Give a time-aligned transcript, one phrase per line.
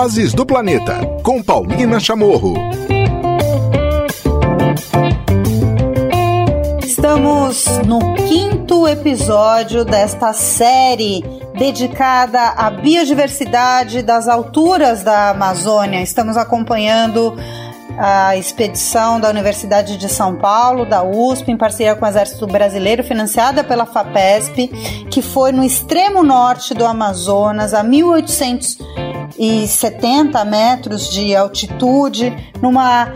[0.00, 2.54] Vozes do Planeta, com Paulina Chamorro.
[6.82, 11.22] Estamos no quinto episódio desta série
[11.52, 16.00] dedicada à biodiversidade das alturas da Amazônia.
[16.00, 17.36] Estamos acompanhando
[17.98, 23.04] a expedição da Universidade de São Paulo, da USP, em parceria com o Exército Brasileiro,
[23.04, 24.68] financiada pela FAPESP,
[25.10, 27.82] que foi no extremo norte do Amazonas, a
[29.38, 33.12] 1870 metros de altitude, numa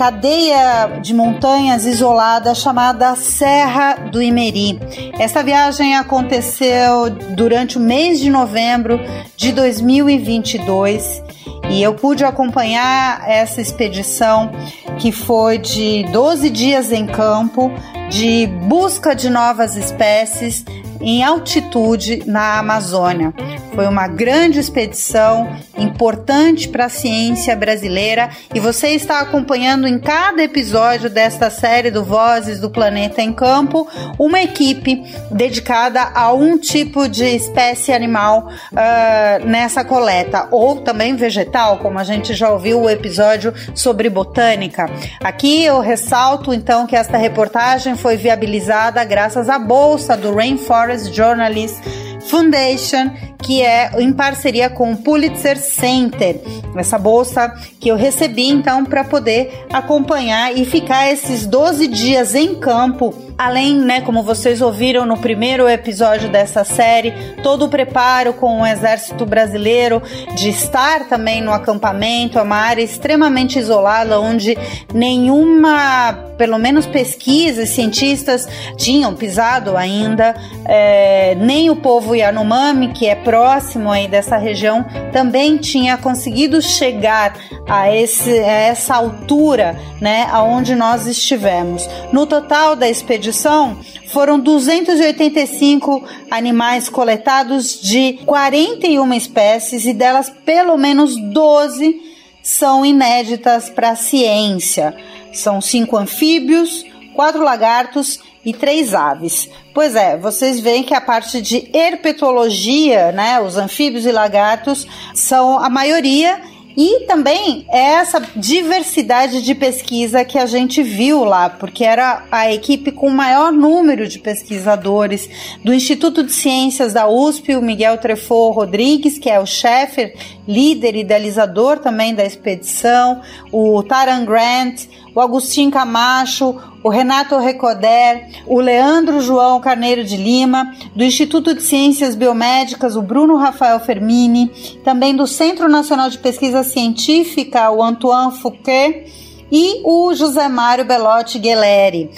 [0.00, 4.80] cadeia de montanhas isolada chamada Serra do Imeri.
[5.18, 8.98] Essa viagem aconteceu durante o mês de novembro
[9.36, 11.22] de 2022
[11.68, 14.50] e eu pude acompanhar essa expedição
[14.98, 17.70] que foi de 12 dias em campo,
[18.08, 20.64] de busca de novas espécies
[21.00, 23.32] em altitude na Amazônia.
[23.74, 30.42] Foi uma grande expedição, importante para a ciência brasileira, e você está acompanhando em cada
[30.42, 37.08] episódio desta série do Vozes do Planeta em Campo uma equipe dedicada a um tipo
[37.08, 42.90] de espécie animal uh, nessa coleta, ou também vegetal, como a gente já ouviu o
[42.90, 44.90] episódio sobre botânica.
[45.22, 51.80] Aqui eu ressalto então que esta reportagem foi viabilizada graças à bolsa do Rainforest Journalist
[52.20, 53.10] Foundation,
[53.42, 56.40] que é em parceria com o Pulitzer Center.
[56.76, 57.48] Essa bolsa
[57.80, 63.74] que eu recebi então para poder acompanhar e ficar esses 12 dias em campo além,
[63.74, 69.24] né, como vocês ouviram no primeiro episódio dessa série, todo o preparo com o Exército
[69.24, 70.02] Brasileiro
[70.36, 74.58] de estar também no acampamento, é uma área extremamente isolada, onde
[74.92, 80.34] nenhuma, pelo menos pesquisas, cientistas tinham pisado ainda,
[80.66, 87.38] é, nem o povo Yanomami, que é próximo aí dessa região, também tinha conseguido chegar
[87.66, 91.88] a, esse, a essa altura, né, aonde nós estivemos.
[92.12, 100.76] No total da expedição expedição foram 285 animais coletados de 41 espécies e delas pelo
[100.76, 102.10] menos 12
[102.42, 104.94] são inéditas para a ciência.
[105.32, 109.48] São cinco anfíbios, quatro lagartos e três aves.
[109.72, 115.58] Pois é, vocês veem que a parte de herpetologia, né, os anfíbios e lagartos são
[115.58, 116.40] a maioria
[116.82, 122.90] e também essa diversidade de pesquisa que a gente viu lá, porque era a equipe
[122.90, 125.28] com o maior número de pesquisadores
[125.62, 130.14] do Instituto de Ciências da USP, o Miguel Trefort Rodrigues, que é o chefe,
[130.48, 133.20] líder idealizador também da expedição,
[133.52, 140.74] o Taran Grant, o Agostinho Camacho, o Renato Recoder, o Leandro João Carneiro de Lima,
[140.94, 144.50] do Instituto de Ciências Biomédicas, o Bruno Rafael Fermini,
[144.84, 149.06] também do Centro Nacional de Pesquisa Científica, o Antoine Fouquet,
[149.52, 152.10] e o José Mário Belotti Gueleri.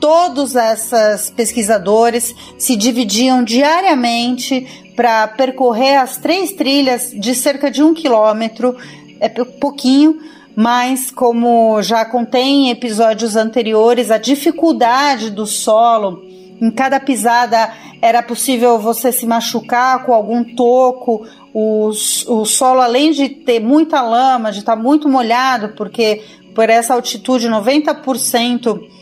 [0.00, 7.94] Todos esses pesquisadores se dividiam diariamente para percorrer as três trilhas de cerca de um
[7.94, 8.76] quilômetro,
[9.18, 10.18] é pouquinho,
[10.56, 16.22] mas como já contém episódios anteriores, a dificuldade do solo,
[16.60, 23.10] em cada pisada era possível você se machucar com algum toco, o, o solo além
[23.10, 26.22] de ter muita lama, de estar muito molhado, porque
[26.54, 28.93] por essa altitude 90%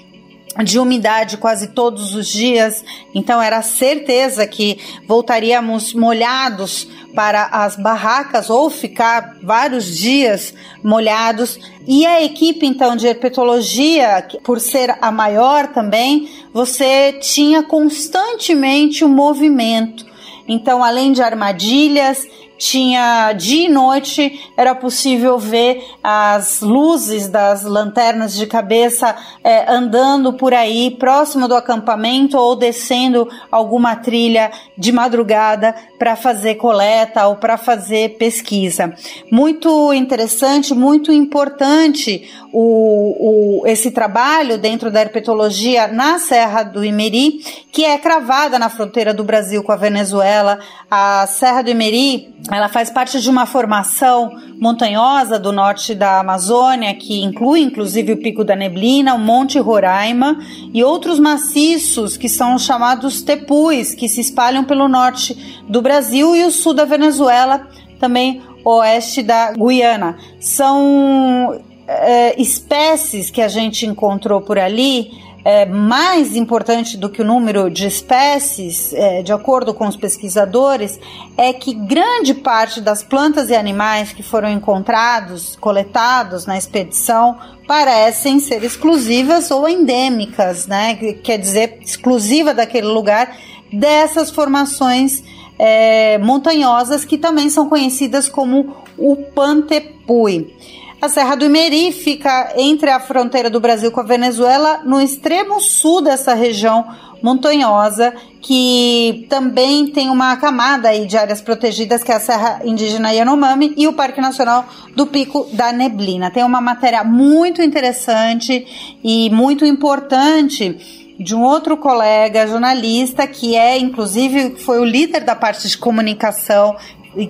[0.64, 8.50] de umidade quase todos os dias, então era certeza que voltaríamos molhados para as barracas
[8.50, 11.58] ou ficar vários dias molhados.
[11.86, 19.08] E a equipe então de herpetologia, por ser a maior também, você tinha constantemente o
[19.08, 20.12] um movimento.
[20.46, 22.26] Então, além de armadilhas,
[22.62, 30.34] tinha dia e noite era possível ver as luzes das lanternas de cabeça é, andando
[30.34, 37.34] por aí próximo do acampamento ou descendo alguma trilha de madrugada para fazer coleta ou
[37.34, 38.94] para fazer pesquisa.
[39.28, 47.41] Muito interessante, muito importante o, o, esse trabalho dentro da herpetologia na Serra do Imeri,
[47.72, 50.60] que é cravada na fronteira do Brasil com a Venezuela.
[50.91, 56.95] A Serra do Imeri ela faz parte de uma formação montanhosa do norte da Amazônia,
[56.95, 60.39] que inclui inclusive o Pico da Neblina, o Monte Roraima
[60.72, 66.45] e outros maciços que são chamados tepus, que se espalham pelo norte do Brasil e
[66.45, 67.66] o sul da Venezuela,
[67.99, 70.16] também oeste da Guiana.
[70.39, 75.10] São é, espécies que a gente encontrou por ali
[75.44, 81.00] é, mais importante do que o número de espécies, é, de acordo com os pesquisadores,
[81.36, 87.36] é que grande parte das plantas e animais que foram encontrados, coletados na expedição,
[87.66, 90.94] parecem ser exclusivas ou endêmicas, né?
[90.94, 93.36] Quer dizer, exclusiva daquele lugar
[93.72, 95.22] dessas formações
[95.59, 100.54] é, montanhosas que também são conhecidas como o Pantepui.
[101.03, 105.60] A Serra do Imeri fica entre a fronteira do Brasil com a Venezuela, no extremo
[105.60, 106.87] sul dessa região
[107.21, 113.10] montanhosa, que também tem uma camada aí de áreas protegidas, que é a Serra Indígena
[113.10, 114.65] Yanomami e o Parque Nacional
[114.95, 116.31] do Pico da Neblina.
[116.31, 123.77] Tem uma matéria muito interessante e muito importante de um outro colega jornalista que é,
[123.77, 126.77] inclusive, foi o líder da parte de comunicação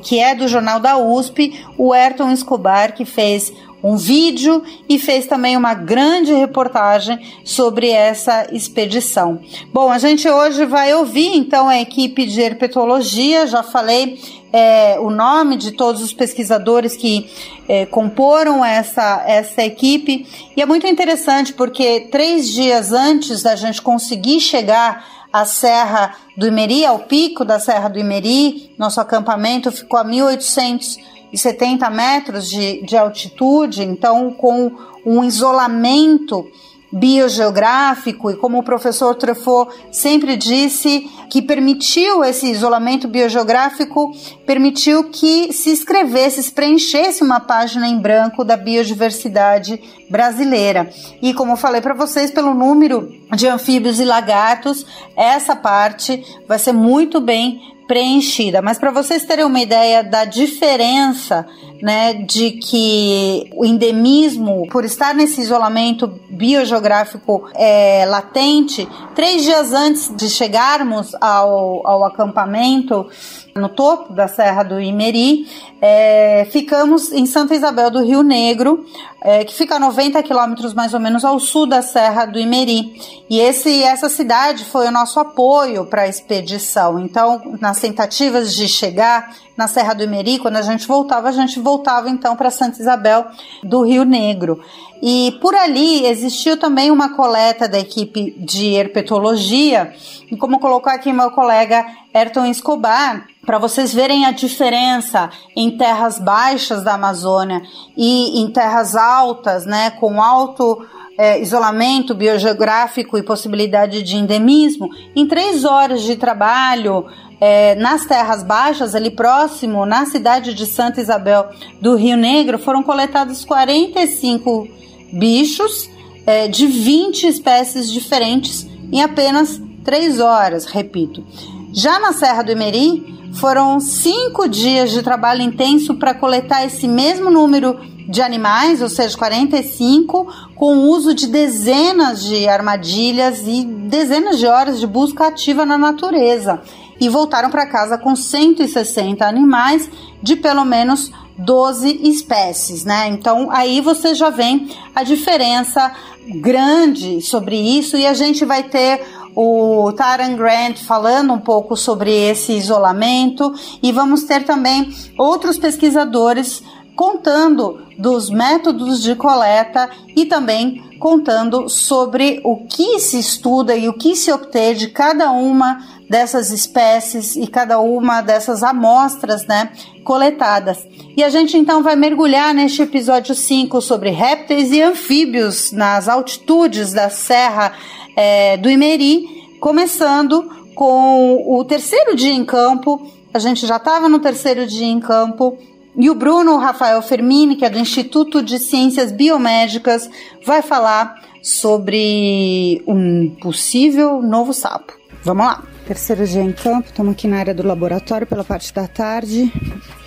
[0.03, 3.53] que é do jornal da USP, o Ayrton Escobar, que fez
[3.83, 9.41] um vídeo e fez também uma grande reportagem sobre essa expedição.
[9.73, 14.21] Bom, a gente hoje vai ouvir então a equipe de herpetologia, já falei
[14.53, 17.29] é, o nome de todos os pesquisadores que
[17.69, 20.27] é, comporam essa, essa equipe,
[20.57, 26.47] e é muito interessante porque três dias antes da gente conseguir chegar à Serra do
[26.47, 32.97] Imeri, ao pico da Serra do Imeri, nosso acampamento ficou a 1870 metros de, de
[32.97, 34.73] altitude, então com
[35.05, 36.47] um isolamento
[36.93, 44.13] biogeográfico e como o professor Truffaut sempre disse que permitiu esse isolamento biogeográfico
[44.47, 49.81] permitiu que se escrevesse, se preenchesse uma página em branco da biodiversidade
[50.11, 50.91] brasileira.
[51.23, 54.85] E como eu falei para vocês, pelo número de anfíbios e lagartos,
[55.17, 58.63] essa parte vai ser muito bem preenchida.
[58.63, 61.47] Mas para vocês terem uma ideia da diferença,
[61.83, 70.15] né, de que o endemismo, por estar nesse isolamento biogeográfico é, latente, três dias antes
[70.15, 73.07] de chegarmos ao, ao acampamento
[73.55, 75.47] no topo da Serra do Imeri,
[75.81, 78.85] é, ficamos em Santa Isabel do Rio Negro,
[79.21, 82.95] é, que fica a 90 quilômetros mais ou menos ao sul da Serra do Imeri.
[83.29, 86.99] E esse, essa cidade foi o nosso apoio para a expedição.
[86.99, 91.61] Então, nas tentativas de chegar na Serra do Imeri, quando a gente voltava, a gente
[91.61, 93.27] voltava então para Santa Isabel
[93.63, 94.61] do Rio Negro.
[95.01, 99.95] E por ali existiu também uma coleta da equipe de herpetologia,
[100.29, 106.19] e como colocou aqui meu colega Ayrton Escobar, para vocês verem a diferença em terras
[106.19, 107.63] baixas da Amazônia
[107.97, 110.85] e em terras altas, né, com alto
[111.17, 117.07] é, isolamento biogeográfico e possibilidade de endemismo, em três horas de trabalho
[117.45, 121.51] é, nas terras baixas, ali próximo, na cidade de Santa Isabel
[121.81, 124.69] do Rio Negro, foram coletados 45
[125.13, 125.91] bichos
[126.25, 131.27] é, de 20 espécies diferentes em apenas três horas, repito.
[131.73, 137.29] Já na Serra do Imeri, foram cinco dias de trabalho intenso para coletar esse mesmo
[137.29, 137.77] número
[138.09, 144.47] de animais, ou seja, 45, com o uso de dezenas de armadilhas e dezenas de
[144.47, 146.63] horas de busca ativa na natureza.
[147.03, 149.91] E voltaram para casa com 160 animais
[150.23, 153.09] de pelo menos 12 espécies, né?
[153.09, 154.63] Então aí você já vê
[154.95, 155.93] a diferença
[156.41, 159.03] grande sobre isso e a gente vai ter
[159.35, 166.63] o Taran Grant falando um pouco sobre esse isolamento e vamos ter também outros pesquisadores
[166.95, 173.93] contando dos métodos de coleta e também contando sobre o que se estuda e o
[173.93, 179.73] que se obtém de cada uma dessas espécies e cada uma dessas amostras, né,
[180.05, 180.87] coletadas.
[181.17, 186.93] E a gente então vai mergulhar neste episódio 5 sobre répteis e anfíbios nas altitudes
[186.93, 187.73] da Serra
[188.15, 189.25] é, do Imeri,
[189.59, 193.11] começando com o terceiro dia em campo.
[193.33, 195.57] A gente já estava no terceiro dia em campo.
[195.97, 200.09] E o Bruno Rafael Fermini, que é do Instituto de Ciências Biomédicas,
[200.45, 204.95] vai falar sobre um possível novo sapo.
[205.23, 205.63] Vamos lá.
[205.87, 209.53] Terceiro dia em campo, estamos aqui na área do laboratório pela parte da tarde.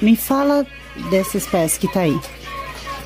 [0.01, 0.65] Me fala
[1.09, 2.17] dessa espécie que está aí.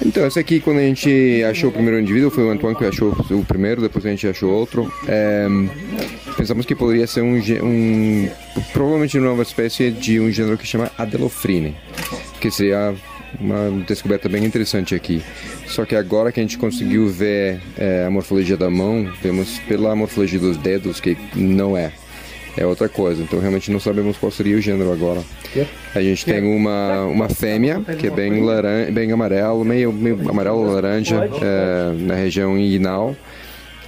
[0.05, 3.11] Então, esse aqui, quando a gente achou o primeiro indivíduo, foi o Antoine que achou
[3.31, 4.91] o primeiro, depois a gente achou outro.
[5.07, 5.45] É,
[6.37, 8.29] pensamos que poderia ser um, um,
[8.71, 11.75] provavelmente uma nova espécie de um gênero que chama Adelophrine,
[12.39, 12.95] que seria
[13.39, 15.21] uma descoberta bem interessante aqui.
[15.67, 19.95] Só que agora que a gente conseguiu ver é, a morfologia da mão, vemos pela
[19.95, 21.91] morfologia dos dedos que não é
[22.57, 23.21] é outra coisa.
[23.21, 25.21] Então realmente não sabemos qual seria o gênero agora.
[25.95, 30.63] A gente tem uma, uma fêmea que é bem, laranja, bem amarelo, meio, meio amarelo
[30.63, 33.15] laranja é, na região inguinal.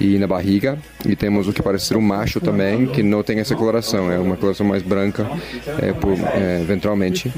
[0.01, 0.77] E na barriga.
[1.07, 4.17] E temos o que parece ser um macho também, que não tem essa coloração, é
[4.17, 5.29] uma coloração mais branca
[5.81, 7.31] é, por, é, ventralmente.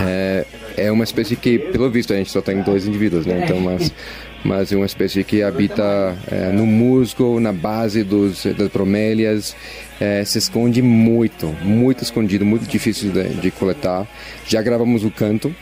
[0.00, 0.46] É,
[0.76, 3.42] é uma espécie que, pelo visto, a gente só tem dois indivíduos, né?
[3.44, 3.92] Então, mas
[4.44, 9.56] mas é uma espécie que habita é, no musgo, na base dos, das bromélias,
[10.00, 14.06] é, se esconde muito, muito escondido, muito difícil de, de coletar.
[14.46, 15.54] Já gravamos o canto,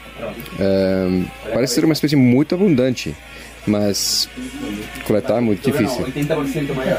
[0.59, 1.23] é,
[1.53, 3.17] parece ser uma espécie muito abundante,
[3.67, 4.29] mas
[5.05, 6.07] coletar é muito difícil.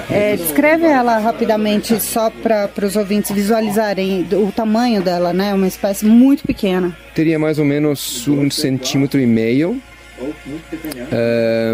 [0.10, 5.54] É, descreve ela rapidamente, só para os ouvintes visualizarem o tamanho dela, né?
[5.54, 6.96] Uma espécie muito pequena.
[7.16, 9.82] Teria mais ou menos um centímetro e meio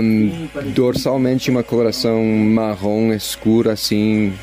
[0.02, 4.34] um, dorsalmente uma coloração marrom escura assim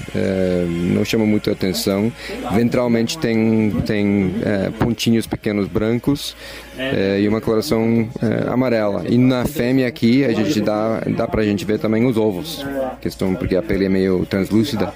[0.95, 2.11] não chama muito atenção
[2.53, 6.35] ventralmente tem tem uh, pontinhos pequenos brancos
[6.77, 9.05] uh, e uma coloração uh, amarela.
[9.09, 12.65] E na fêmea aqui a gente dá dá para a gente ver também os ovos.
[13.01, 14.93] Questão porque a pele é meio translúcida.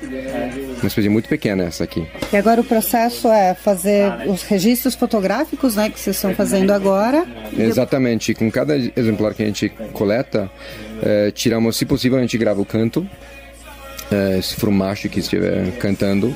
[0.81, 2.07] Uma espécie muito pequena essa aqui.
[2.33, 7.27] E agora o processo é fazer os registros fotográficos né que vocês estão fazendo agora.
[7.57, 8.35] Exatamente.
[8.35, 10.51] Com cada exemplar que a gente coleta,
[11.03, 13.07] é, tiramos, se possível, a gente grava o canto,
[14.11, 16.35] é, se for um macho que estiver cantando.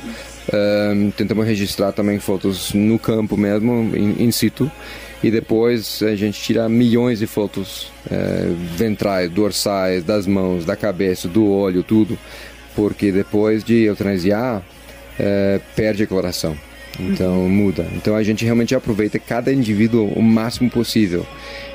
[1.17, 4.71] Tentamos registrar também fotos no campo mesmo, in, in, situ.
[5.23, 11.29] E depois a gente tira milhões de fotos é, ventrais, dorsais, das mãos, da cabeça,
[11.29, 12.19] do olho, tudo.
[12.75, 14.63] Porque depois de eutanasiar,
[15.19, 16.57] é, perde a coloração.
[16.99, 17.87] Então muda.
[17.95, 21.25] Então a gente realmente aproveita cada indivíduo o máximo possível.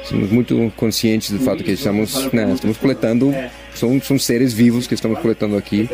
[0.03, 3.33] Somos muito conscientes do fato que estamos, né, estamos coletando,
[3.73, 5.89] são, são seres vivos que estamos coletando aqui.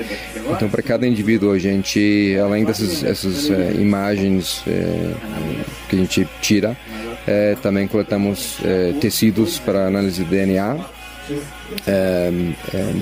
[0.51, 5.13] Então, para cada indivíduo, a gente, além dessas essas, é, imagens é,
[5.87, 6.75] que a gente tira,
[7.27, 8.57] é, também coletamos
[8.99, 10.77] tecidos para análise de DNA.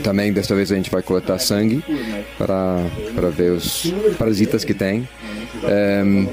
[0.03, 1.81] também desta vez a gente vai coletar sangue
[2.37, 5.07] para, para ver os parasitas que tem.
[5.63, 6.27] Um,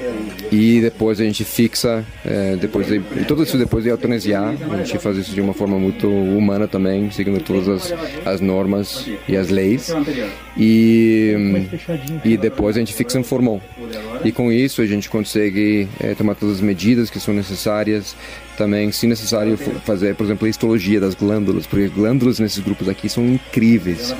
[0.51, 4.99] e depois a gente fixa, é, depois de, tudo isso depois de eutanasiar, a gente
[4.99, 7.93] faz isso de uma forma muito humana também, seguindo todas as,
[8.25, 9.93] as normas e as leis.
[10.57, 11.33] E,
[12.23, 13.61] e depois a gente fixa um formol.
[14.23, 18.15] E com isso a gente consegue é, tomar todas as medidas que são necessárias,
[18.55, 23.09] também, se necessário, fazer, por exemplo, a histologia das glândulas, porque glândulas nesses grupos aqui
[23.09, 24.15] são incríveis.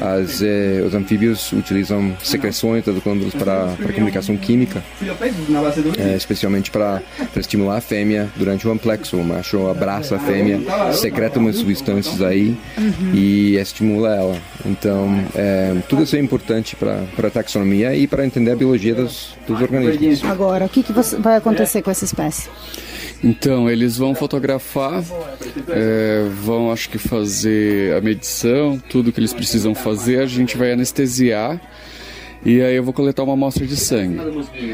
[0.00, 2.98] As, eh, os anfíbios utilizam secreções das
[3.34, 4.82] para, para comunicação química,
[5.98, 7.02] eh, especialmente para,
[7.36, 9.16] estimular a fêmea durante o amplexo.
[9.16, 10.60] O macho abraça a fêmea,
[10.92, 12.56] secreta umas substâncias aí
[13.12, 14.36] e estimula ela.
[14.64, 19.36] Então, é, tudo isso é importante para a taxonomia e para entender a biologia dos,
[19.46, 20.24] dos organismos.
[20.24, 22.48] Agora, o que, que vai acontecer com essa espécie?
[23.22, 25.02] Então, eles vão fotografar,
[25.68, 30.72] é, vão acho que fazer a medição, tudo que eles precisam fazer, a gente vai
[30.72, 31.60] anestesiar
[32.48, 34.18] e aí eu vou coletar uma amostra de sangue.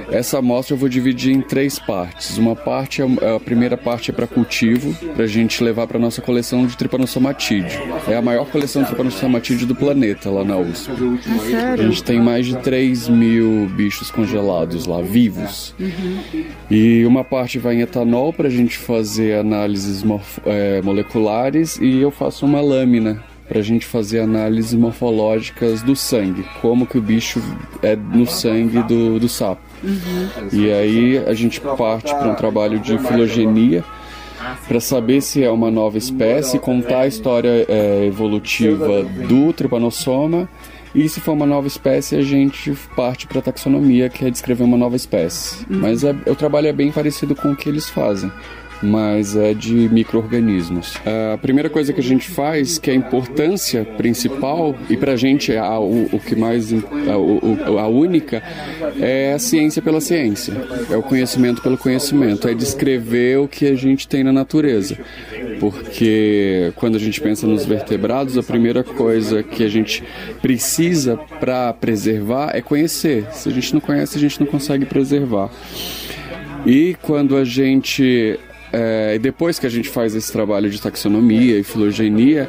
[0.08, 2.38] Essa amostra eu vou dividir em três partes.
[2.38, 6.64] Uma parte, a primeira parte é para cultivo, para a gente levar para nossa coleção
[6.68, 7.80] de trypanosomatídeo.
[8.06, 10.88] É a maior coleção de trypanosomatídeo do planeta lá na USP.
[11.72, 15.74] A gente tem mais de 3 mil bichos congelados lá, vivos.
[16.70, 20.04] E uma parte vai em etanol para a gente fazer análises
[20.46, 26.44] é, moleculares e eu faço uma lâmina para a gente fazer análises morfológicas do sangue,
[26.60, 27.42] como que o bicho
[27.82, 29.60] é no sangue do, do sapo.
[29.82, 30.48] Uhum.
[30.52, 33.84] E aí a gente parte para um trabalho de filogenia
[34.66, 40.48] para saber se é uma nova espécie, contar a história é, evolutiva do tripanossoma
[40.94, 44.62] e se for uma nova espécie, a gente parte para a taxonomia, que é descrever
[44.62, 45.66] uma nova espécie.
[45.68, 45.80] Uhum.
[45.80, 48.30] Mas é, o trabalho é bem parecido com o que eles fazem
[48.84, 50.94] mas é de micro-organismos.
[51.32, 55.16] A primeira coisa que a gente faz, que é a importância principal, e para a
[55.16, 58.42] gente é a, o, o, que mais, a, a única,
[59.00, 60.54] é a ciência pela ciência,
[60.90, 64.96] é o conhecimento pelo conhecimento, é descrever o que a gente tem na natureza.
[65.58, 70.02] Porque quando a gente pensa nos vertebrados, a primeira coisa que a gente
[70.42, 73.26] precisa para preservar é conhecer.
[73.32, 75.50] Se a gente não conhece, a gente não consegue preservar.
[76.66, 78.38] E quando a gente
[78.76, 82.48] é, depois que a gente faz esse trabalho de taxonomia e filogenia,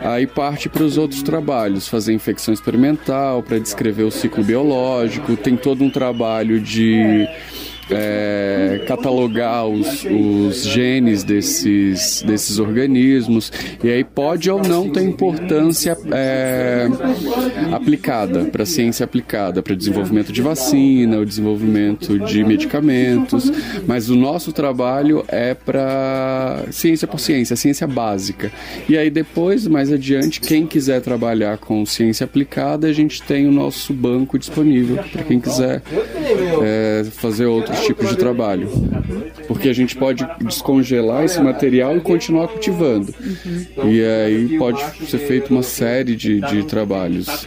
[0.00, 5.54] aí parte para os outros trabalhos, fazer infecção experimental, para descrever o ciclo biológico, tem
[5.54, 7.28] todo um trabalho de
[7.90, 13.52] é, catalogar os, os genes desses, desses organismos,
[13.82, 16.88] e aí pode ou não ter importância é,
[17.72, 23.50] aplicada, para ciência aplicada, para desenvolvimento de vacina, o desenvolvimento de medicamentos,
[23.86, 28.50] mas o nosso trabalho é para ciência por ciência, ciência básica.
[28.88, 33.52] E aí depois, mais adiante, quem quiser trabalhar com ciência aplicada, a gente tem o
[33.52, 35.82] nosso banco disponível para quem quiser
[36.62, 38.68] é, fazer outros tipos de trabalho.
[39.46, 43.14] Porque a gente pode descongelar esse material e continuar cultivando.
[43.20, 43.90] Uhum.
[43.90, 47.46] E aí pode ser feito uma série de, de trabalhos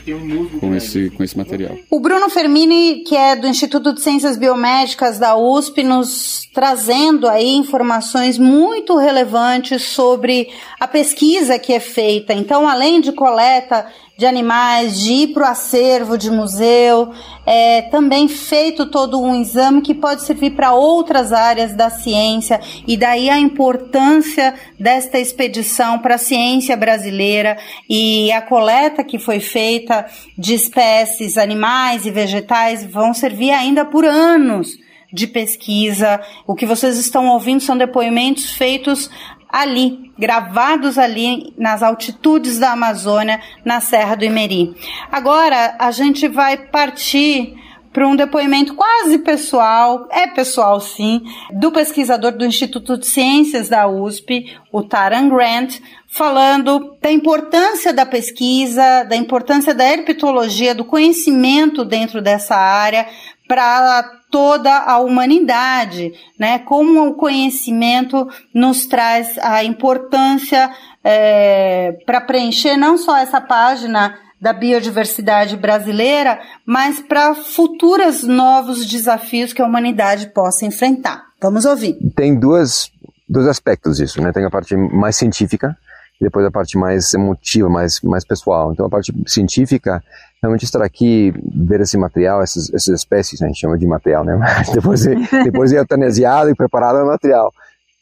[0.59, 1.77] com esse, com esse material.
[1.89, 7.55] O Bruno Fermini, que é do Instituto de Ciências Biomédicas da USP, nos trazendo aí
[7.55, 12.33] informações muito relevantes sobre a pesquisa que é feita.
[12.33, 13.85] Então, além de coleta
[14.19, 17.13] de animais, de ir para o acervo de museu,
[17.45, 22.97] é também feito todo um exame que pode servir para outras áreas da ciência e
[22.97, 27.57] daí a importância desta expedição para a ciência brasileira
[27.89, 30.05] e a coleta que foi feita
[30.37, 34.77] de espécies animais e vegetais vão servir ainda por anos
[35.13, 36.19] de pesquisa.
[36.45, 39.09] O que vocês estão ouvindo são depoimentos feitos
[39.49, 44.75] ali, gravados ali nas altitudes da Amazônia, na Serra do Imeri.
[45.11, 47.57] Agora a gente vai partir
[47.91, 53.87] para um depoimento quase pessoal, é pessoal sim, do pesquisador do Instituto de Ciências da
[53.87, 61.83] USP, o Taran Grant, falando da importância da pesquisa, da importância da herpetologia, do conhecimento
[61.83, 63.07] dentro dessa área
[63.47, 66.59] para toda a humanidade, né?
[66.59, 70.69] Como o conhecimento nos traz a importância
[71.03, 79.51] é, para preencher não só essa página da biodiversidade brasileira, mas para futuros novos desafios
[79.51, 81.25] que a humanidade possa enfrentar.
[81.41, 81.97] Vamos ouvir.
[82.15, 82.91] Tem duas,
[83.27, 84.31] dois aspectos disso, né?
[84.31, 85.75] Tem a parte mais científica
[86.19, 88.73] e depois a parte mais emotiva, mais, mais pessoal.
[88.73, 90.03] Então a parte científica
[90.41, 94.23] realmente estar aqui, ver esse material, essas, essas espécies, né, a gente chama de material,
[94.23, 94.37] né?
[94.73, 97.51] depois, de, depois de eutanasiado e preparado é material.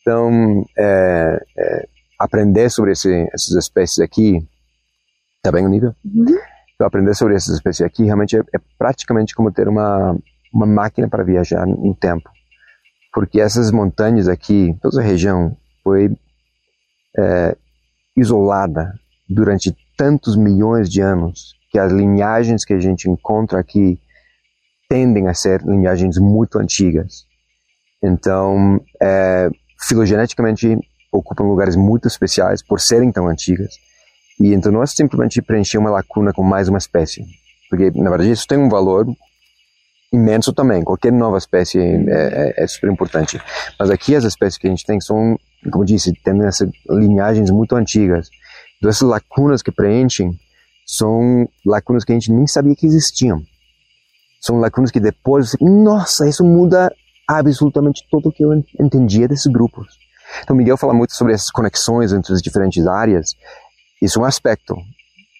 [0.01, 1.87] Então, é, é,
[2.19, 4.39] aprender sobre esse, essas espécies aqui,
[5.43, 5.93] tá bem o nível?
[6.05, 6.25] Uhum.
[6.75, 10.15] Então, aprender sobre essas espécies aqui realmente é, é, praticamente como ter uma,
[10.53, 12.29] uma máquina para viajar no tempo.
[13.11, 16.15] Porque essas montanhas aqui, toda a região foi
[17.17, 17.57] é,
[18.17, 18.99] isolada
[19.29, 23.99] durante tantos milhões de anos que as linhagens que a gente encontra aqui
[24.89, 27.25] tendem a ser linhagens muito antigas.
[28.01, 29.49] Então, é,
[29.87, 30.77] filogeneticamente
[31.11, 33.75] ocupam lugares muito especiais por serem tão antigas.
[34.39, 37.25] E então não é simplesmente preencher uma lacuna com mais uma espécie,
[37.69, 39.07] porque na verdade isso tem um valor
[40.11, 40.83] imenso também.
[40.83, 43.41] Qualquer nova espécie é, é, é super importante.
[43.79, 45.37] Mas aqui as espécies que a gente tem são,
[45.71, 48.29] como disse, tendem a ser linhagens muito antigas.
[48.77, 50.31] Então essas lacunas que preenchem
[50.85, 53.41] são lacunas que a gente nem sabia que existiam.
[54.39, 56.93] São lacunas que depois, nossa, isso muda
[57.27, 59.87] absolutamente tudo o que eu entendia desses grupos.
[60.41, 63.31] Então, Miguel fala muito sobre essas conexões entre as diferentes áreas.
[64.01, 64.75] Isso é um aspecto.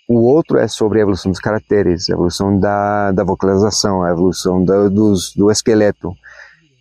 [0.07, 4.63] O outro é sobre a evolução dos caracteres, a evolução da, da vocalização, a evolução
[4.63, 6.13] dos, do esqueleto,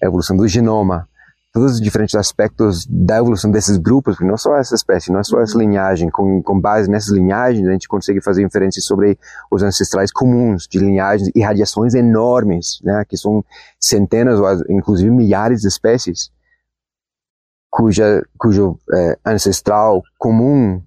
[0.02, 1.08] a evolução do genoma
[1.56, 5.40] todos os diferentes aspectos da evolução desses grupos, não só essa espécie, não é só
[5.40, 5.62] essa uhum.
[5.62, 9.18] linhagem, com, com base nessas linhagens a gente consegue fazer inferências sobre
[9.50, 13.42] os ancestrais comuns de linhagens e radiações enormes, né, que são
[13.80, 16.30] centenas ou inclusive milhares de espécies
[17.70, 20.82] cuja, cujo é, ancestral comum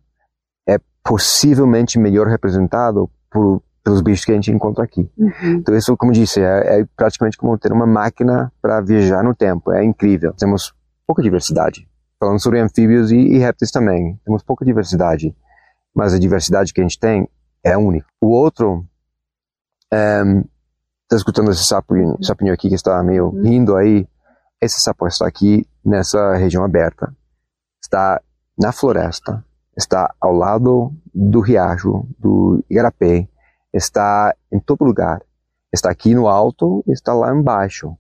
[1.04, 5.10] possivelmente melhor representado por pelos bichos que a gente encontra aqui.
[5.18, 5.58] Uhum.
[5.58, 9.72] Então isso, como disse, é, é, praticamente como ter uma máquina para viajar no tempo.
[9.72, 10.34] É incrível.
[10.34, 10.74] Temos
[11.08, 11.88] pouca diversidade.
[12.20, 15.36] Falando sobre anfíbios e, e répteis também, temos pouca diversidade.
[15.96, 17.28] Mas a diversidade que a gente tem
[17.64, 18.06] é única.
[18.22, 18.86] O outro,
[19.92, 23.42] está escutando esse sapo, sapinho aqui que está meio uhum.
[23.42, 24.08] rindo aí.
[24.62, 27.12] Esse sapo está aqui nessa região aberta.
[27.82, 28.22] Está
[28.58, 29.44] na floresta.
[29.80, 33.30] Está ao lado do riacho, do Igarapé
[33.74, 35.22] está em todo lugar.
[35.72, 37.96] Está aqui no alto, está lá embaixo.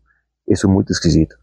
[0.45, 1.37] Isso é muito esquisito.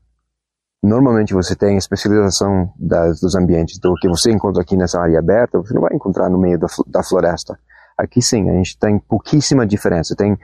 [0.83, 5.59] Normalmente você tem especialização das, dos ambientes, do que você encontra aqui nessa área aberta,
[5.59, 7.59] você não vai encontrar no meio da, da floresta.
[7.96, 10.14] Aqui sim, a gente tem pouquíssima diferença.
[10.14, 10.38] Tem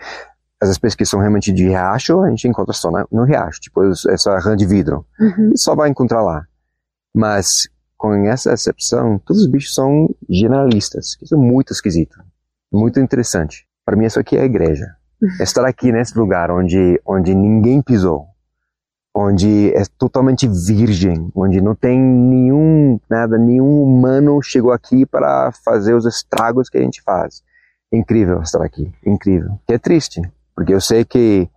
[0.58, 4.38] as espécies que são realmente de riacho, a gente encontra só no riacho, tipo essa
[4.38, 5.04] rã de vidro.
[5.20, 5.52] Uhum.
[5.54, 6.46] Só vai encontrar lá.
[7.14, 7.68] Mas
[8.02, 11.16] com essa exceção, todos os bichos são generalistas.
[11.22, 12.18] Isso é muito esquisito,
[12.72, 13.64] muito interessante.
[13.84, 14.86] Para mim, isso aqui é a igreja.
[15.38, 18.26] É estar aqui nesse lugar onde, onde ninguém pisou.
[19.14, 25.94] onde é totalmente virgem, onde não tem nenhum nada, nenhum humano chegou aqui para fazer
[25.94, 27.44] os estragos que a gente faz.
[27.92, 29.60] Incrível estar aqui, incrível.
[29.64, 30.20] Que é triste,
[30.56, 31.48] porque eu sei que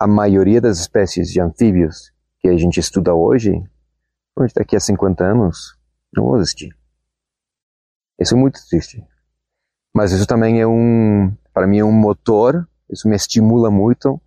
[0.00, 3.62] a maioria das espécies de anfíbios que a gente estuda hoje,
[4.36, 5.75] onde daqui a 50 anos,
[6.16, 6.76] não existir.
[8.18, 9.04] Isso é muito triste.
[9.94, 14.20] Mas isso também é um, para mim é um motor, isso me estimula muito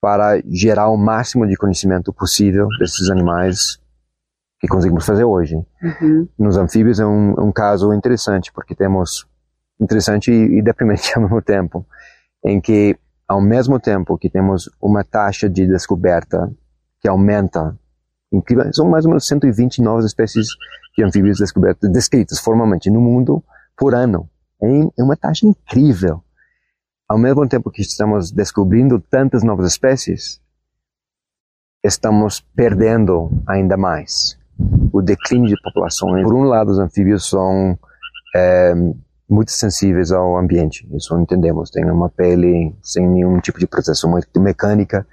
[0.00, 3.80] para gerar o máximo de conhecimento possível desses animais
[4.60, 5.56] que conseguimos fazer hoje.
[5.82, 6.28] Uhum.
[6.38, 9.26] Nos anfíbios é um, um, caso interessante, porque temos
[9.80, 11.86] interessante e, e deprimente ao mesmo tempo,
[12.44, 12.96] em que
[13.26, 16.52] ao mesmo tempo que temos uma taxa de descoberta
[17.00, 17.76] que aumenta,
[18.72, 20.46] são mais ou menos 120 novas espécies
[20.96, 23.42] de anfíbios descobertas, descritas formalmente no mundo
[23.76, 24.28] por ano.
[24.96, 26.22] É uma taxa incrível
[27.12, 30.40] ao mesmo tempo que estamos descobrindo tantas novas espécies,
[31.84, 34.38] estamos perdendo ainda mais
[34.90, 36.22] o declínio de populações.
[36.22, 37.78] Por um lado, os anfíbios são
[38.34, 38.72] é,
[39.28, 41.70] muito sensíveis ao ambiente, isso entendemos.
[41.70, 45.06] Tem uma pele sem nenhum tipo de proteção mecânica,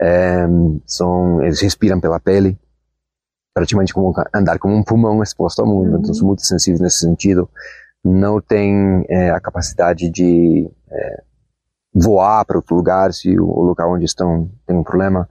[0.00, 0.46] é,
[0.86, 2.58] são, eles respiram pela pele,
[3.54, 5.98] praticamente como andar como um pulmão exposto ao mundo, uhum.
[5.98, 7.48] então são muito sensíveis nesse sentido.
[8.02, 11.22] Não tem é, a capacidade de é,
[11.92, 15.28] voar para outro lugar se o, local onde estão tem um problema,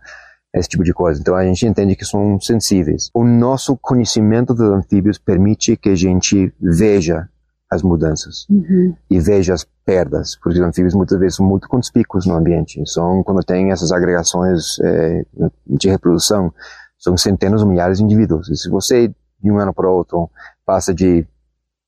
[0.53, 1.19] esse tipo de coisa.
[1.19, 3.09] Então a gente entende que são sensíveis.
[3.13, 7.27] O nosso conhecimento dos anfíbios permite que a gente veja
[7.71, 8.95] as mudanças uhum.
[9.09, 12.79] e veja as perdas, porque os anfíbios muitas vezes são muito conspícuos no ambiente.
[12.85, 15.25] São quando tem essas agregações é,
[15.65, 16.53] de reprodução,
[16.99, 18.49] são centenas ou milhares de indivíduos.
[18.49, 20.29] E se você de um ano para outro
[20.63, 21.25] passa de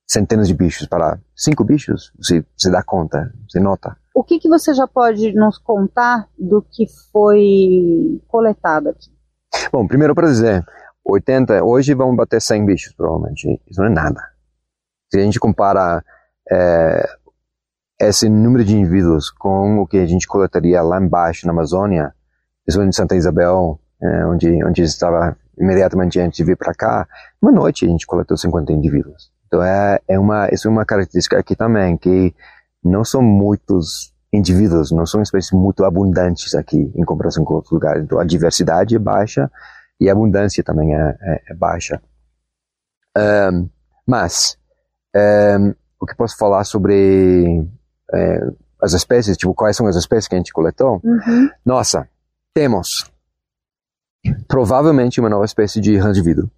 [0.08, 3.96] centenas de bichos para cinco bichos, você, você dá conta, você nota.
[4.16, 9.12] O que, que você já pode nos contar do que foi coletado aqui?
[9.72, 10.66] Bom, primeiro para dizer,
[11.06, 13.62] 80, hoje vamos bater 100 bichos, provavelmente.
[13.70, 14.22] Isso não é nada.
[15.12, 16.04] Se a gente compara
[16.52, 17.21] é,
[18.08, 22.14] esse número de indivíduos com o que a gente coletaria lá embaixo na Amazônia,
[22.68, 27.08] isso em Santa Isabel, é, onde, onde estava imediatamente antes de vir para cá,
[27.42, 29.32] uma noite a gente coletou 50 indivíduos.
[29.46, 32.34] Então é, é uma, isso é uma característica aqui também, que
[32.84, 38.04] não são muitos indivíduos, não são espécies muito abundantes aqui em comparação com outros lugares.
[38.04, 39.52] Então a diversidade é baixa
[40.00, 42.02] e a abundância também é, é, é baixa.
[43.16, 43.70] Um,
[44.08, 44.58] mas
[45.16, 47.68] um, o que posso falar sobre
[48.14, 48.48] é,
[48.82, 51.00] as espécies, tipo quais são as espécies que a gente coletou?
[51.04, 51.50] Uhum.
[51.66, 52.08] Nossa,
[52.54, 53.06] temos
[54.48, 56.50] provavelmente uma nova espécie de vidro.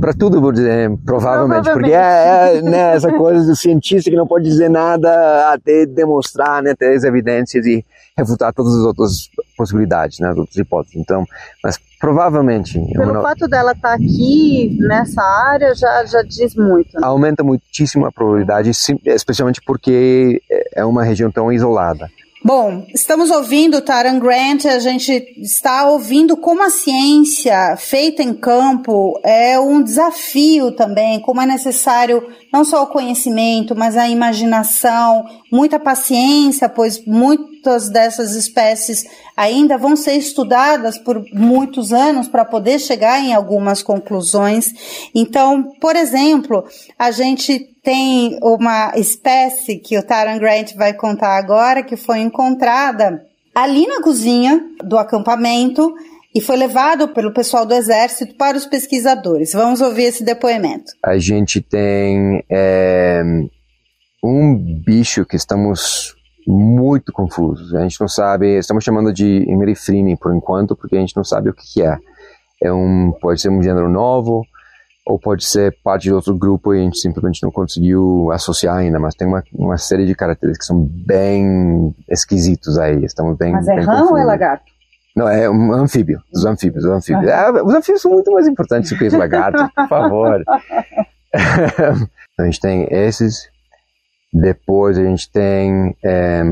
[0.00, 1.72] Para tudo, vou dizer, provavelmente, provavelmente.
[1.72, 6.60] porque é, é né, essa coisa do cientista que não pode dizer nada até demonstrar,
[6.60, 7.84] né, ter as evidências e
[8.16, 10.96] refutar todas as outras possibilidades, né, as outras hipóteses.
[10.96, 11.24] Então,
[11.62, 12.80] mas provavelmente.
[12.92, 13.22] Pelo não...
[13.22, 16.94] fato dela estar tá aqui nessa área já, já diz muito.
[16.94, 17.00] Né?
[17.02, 20.42] Aumenta muitíssimo a probabilidade, especialmente porque
[20.74, 22.08] é uma região tão isolada.
[22.44, 29.18] Bom, estamos ouvindo Taran Grant, a gente está ouvindo como a ciência feita em campo
[29.24, 35.80] é um desafio também, como é necessário não só o conhecimento, mas a imaginação, muita
[35.80, 39.04] paciência, pois muitas dessas espécies
[39.36, 44.72] ainda vão ser estudadas por muitos anos para poder chegar em algumas conclusões.
[45.12, 46.64] Então, por exemplo,
[46.96, 53.24] a gente tem uma espécie que o Taran Grant vai contar agora, que foi encontrada
[53.54, 55.94] ali na cozinha do acampamento
[56.34, 59.54] e foi levado pelo pessoal do Exército para os pesquisadores.
[59.54, 60.92] Vamos ouvir esse depoimento.
[61.02, 63.22] A gente tem é,
[64.22, 66.14] um bicho que estamos
[66.46, 67.74] muito confusos.
[67.74, 71.48] A gente não sabe, estamos chamando de emerifrine por enquanto, porque a gente não sabe
[71.48, 71.96] o que é.
[72.62, 74.44] É um, pode ser um gênero novo,
[75.08, 79.00] ou pode ser parte de outro grupo e a gente simplesmente não conseguiu associar ainda,
[79.00, 83.66] mas tem uma, uma série de características que são bem esquisitos aí, estamos bem Mas
[83.68, 84.64] é bem rã ou é lagarto?
[85.16, 87.28] Não, é um anfíbio, os anfíbios, os anfíbios.
[87.30, 87.50] Ah.
[87.64, 90.44] os anfíbios são muito mais importantes do que os lagartos, por favor.
[92.38, 93.48] a gente tem esses,
[94.30, 96.42] depois a gente tem é,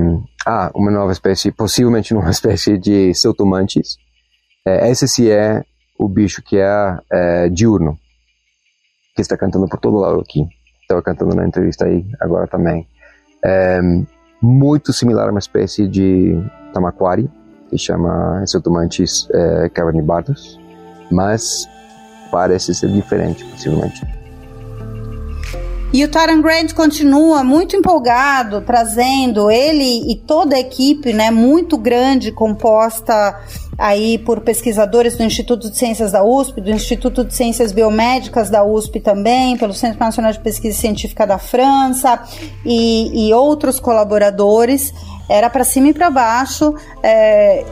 [0.47, 3.99] ah, uma nova espécie, possivelmente uma espécie de celtomantes.
[4.67, 5.63] É, esse sim é
[5.99, 7.99] o bicho que é, é diurno
[9.17, 10.47] que está cantando por todo lado aqui.
[10.83, 12.87] Estava cantando na entrevista aí agora também.
[13.43, 13.81] É
[14.41, 16.39] muito similar a uma espécie de
[16.73, 17.29] tamaquari,
[17.71, 20.61] que chama Exotomantis é, cavernibatus,
[21.11, 21.67] mas
[22.31, 24.07] parece ser diferente, possivelmente.
[25.93, 31.79] E o Taran Grant continua muito empolgado, trazendo ele e toda a equipe, né, muito
[31.79, 33.41] grande, composta
[33.79, 38.65] aí por pesquisadores do Instituto de Ciências da USP, do Instituto de Ciências Biomédicas da
[38.65, 42.23] USP também, pelo Centro Nacional de Pesquisa Científica da França
[42.65, 44.93] e, e outros colaboradores.
[45.29, 46.75] Era para cima e para baixo.
[47.03, 47.65] É,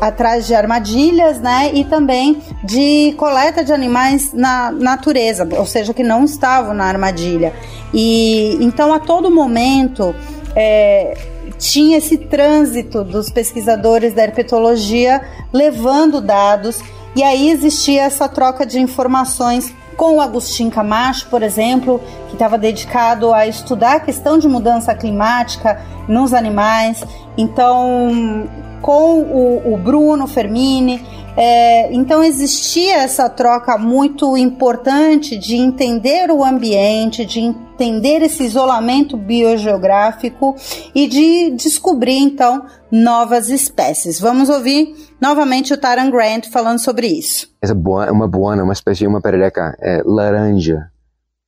[0.00, 6.02] atrás de armadilhas, né, e também de coleta de animais na natureza, ou seja, que
[6.02, 7.52] não estavam na armadilha.
[7.92, 10.14] E então a todo momento
[10.54, 11.16] é,
[11.58, 15.22] tinha esse trânsito dos pesquisadores da herpetologia
[15.52, 16.80] levando dados,
[17.14, 22.56] e aí existia essa troca de informações com o Agostinho Camacho, por exemplo, que estava
[22.56, 27.04] dedicado a estudar a questão de mudança climática nos animais.
[27.36, 28.48] Então,
[28.80, 31.00] com o, o Bruno Fermini.
[31.36, 39.16] É, então existia essa troca muito importante de entender o ambiente, de entender esse isolamento
[39.16, 40.56] biogeográfico
[40.94, 44.20] e de descobrir então novas espécies.
[44.20, 47.48] Vamos ouvir novamente o Taran Grant falando sobre isso.
[47.62, 50.90] Essa boa, uma boana, uma espécie de uma perereca é, laranja,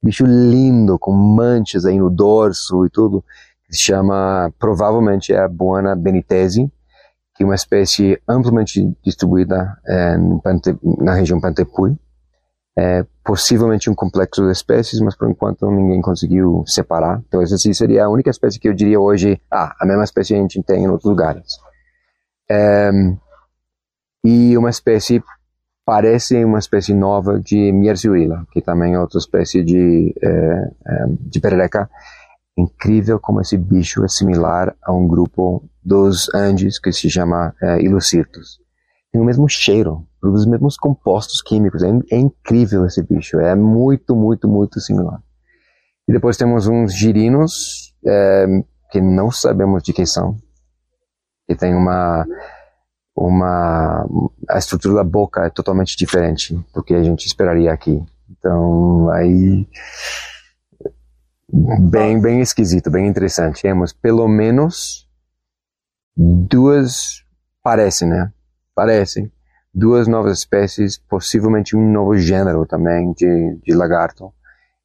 [0.03, 3.25] bicho lindo com manchas aí no dorso e tudo,
[3.69, 6.71] se chama provavelmente é a boana benitesi
[7.45, 11.97] uma espécie amplamente distribuída é, Pante, na região Pantepui.
[12.79, 17.23] É possivelmente um complexo de espécies, mas por enquanto ninguém conseguiu separar.
[17.29, 20.39] Então essa seria a única espécie que eu diria hoje, ah, a mesma espécie a
[20.39, 21.59] gente tem em outros lugares.
[22.51, 22.91] É,
[24.25, 25.23] e uma espécie
[25.85, 30.29] parece uma espécie nova de Mierciurila, que também é outra espécie de, é,
[30.87, 31.91] é, de perereca.
[32.57, 37.79] Incrível como esse bicho é similar a um grupo dos Andes, que se chama é.
[37.79, 41.83] Tem o mesmo cheiro, os mesmos compostos químicos.
[41.83, 43.39] É, é, incrível esse bicho.
[43.39, 45.21] É muito, muito, muito similar.
[46.09, 48.47] E depois temos uns girinos é,
[48.91, 50.37] que não sabemos de quem são.
[51.47, 52.27] Que tem uma
[53.15, 54.07] uma
[54.49, 58.03] a estrutura da boca é totalmente diferente do que a gente esperaria aqui.
[58.31, 59.69] Então aí
[61.91, 63.63] bem bem esquisito, bem interessante.
[63.63, 65.07] Temos pelo menos
[66.17, 67.25] duas,
[67.63, 68.33] parecem, né?
[68.75, 69.31] Parecem.
[69.75, 74.33] Duas novas espécies, possivelmente um novo gênero também de, de lagarto.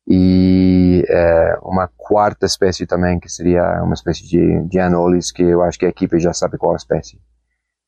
[0.07, 5.61] E é, uma quarta espécie também, que seria uma espécie de, de anolis, que eu
[5.61, 7.19] acho que a equipe já sabe qual espécie.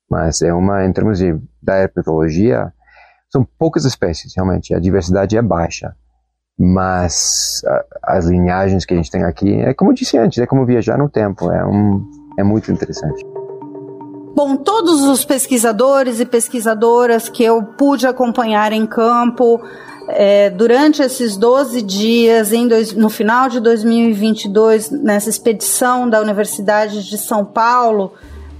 [0.09, 2.73] Mas é uma, em termos de, da herpetologia,
[3.31, 4.73] são poucas espécies, realmente.
[4.73, 5.95] A diversidade é baixa.
[6.57, 10.45] Mas a, as linhagens que a gente tem aqui, é como eu disse antes, é
[10.45, 11.49] como viajar no tempo.
[11.49, 12.05] É um,
[12.39, 13.25] é muito interessante.
[14.35, 19.61] Bom, todos os pesquisadores e pesquisadoras que eu pude acompanhar em campo
[20.07, 27.17] é, durante esses 12 dias, dois, no final de 2022, nessa expedição da Universidade de
[27.17, 28.13] São Paulo,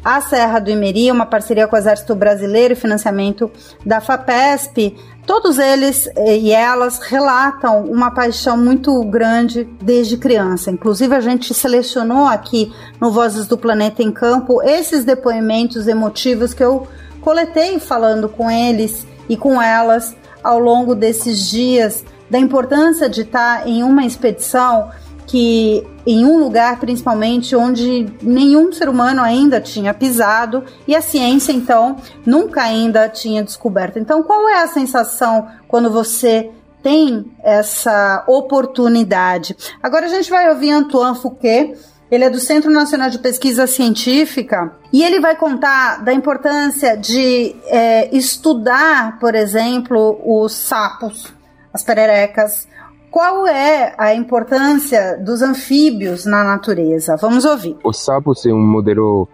[0.04, 3.50] a Serra do Imeri, uma parceria com o Exército Brasileiro e financiamento
[3.86, 4.96] da FAPESP,
[5.30, 10.72] todos eles eh, e elas relatam uma paixão muito grande desde criança.
[10.72, 16.63] Inclusive, a gente selecionou aqui no Vozes do Planeta em Campo esses depoimentos emotivos que
[16.63, 16.88] eu
[17.22, 23.68] coletei falando com eles e com elas ao longo desses dias da importância de estar
[23.68, 24.89] em uma expedição
[25.30, 31.52] que em um lugar principalmente onde nenhum ser humano ainda tinha pisado e a ciência
[31.52, 34.00] então nunca ainda tinha descoberto.
[34.00, 36.50] Então, qual é a sensação quando você
[36.82, 39.56] tem essa oportunidade?
[39.84, 41.78] Agora a gente vai ouvir Antoine Fouquet.
[42.10, 47.56] Ele é do Centro Nacional de Pesquisa Científica e ele vai contar da importância de
[47.68, 51.32] é, estudar, por exemplo, os sapos,
[51.72, 52.68] as pererecas,
[53.12, 57.15] qual é a importância dos anfíbios na natureza?
[57.17, 57.78] Vamos ouvir.
[57.84, 59.28] Os sapos é um modelo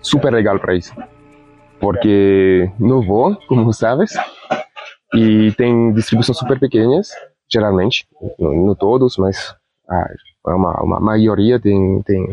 [0.00, 0.92] super legal para isso,
[1.80, 4.12] porque não voam, como sabes,
[5.14, 7.10] e tem distribuição super pequenas,
[7.50, 8.06] geralmente,
[8.38, 9.54] não, todos, mas
[10.44, 12.26] uma, uma maioria tem, tem,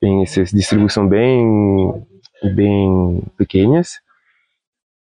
[0.00, 2.06] tem essas distribuição bem,
[2.54, 4.00] bem pequenas.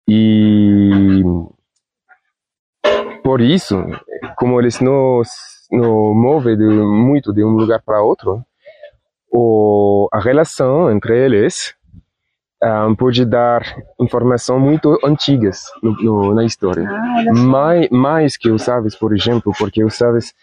[0.07, 1.21] E
[3.27, 3.83] por isso,
[4.37, 5.21] como eles não,
[5.69, 8.41] não movem de, muito de um lugar para outro,
[9.29, 11.75] o, a relação entre eles
[12.63, 13.63] um, pode dar
[13.99, 16.87] informação muito antigas no, no, na história.
[16.89, 20.33] Ah, mais, mais que os aves, por exemplo, porque os aves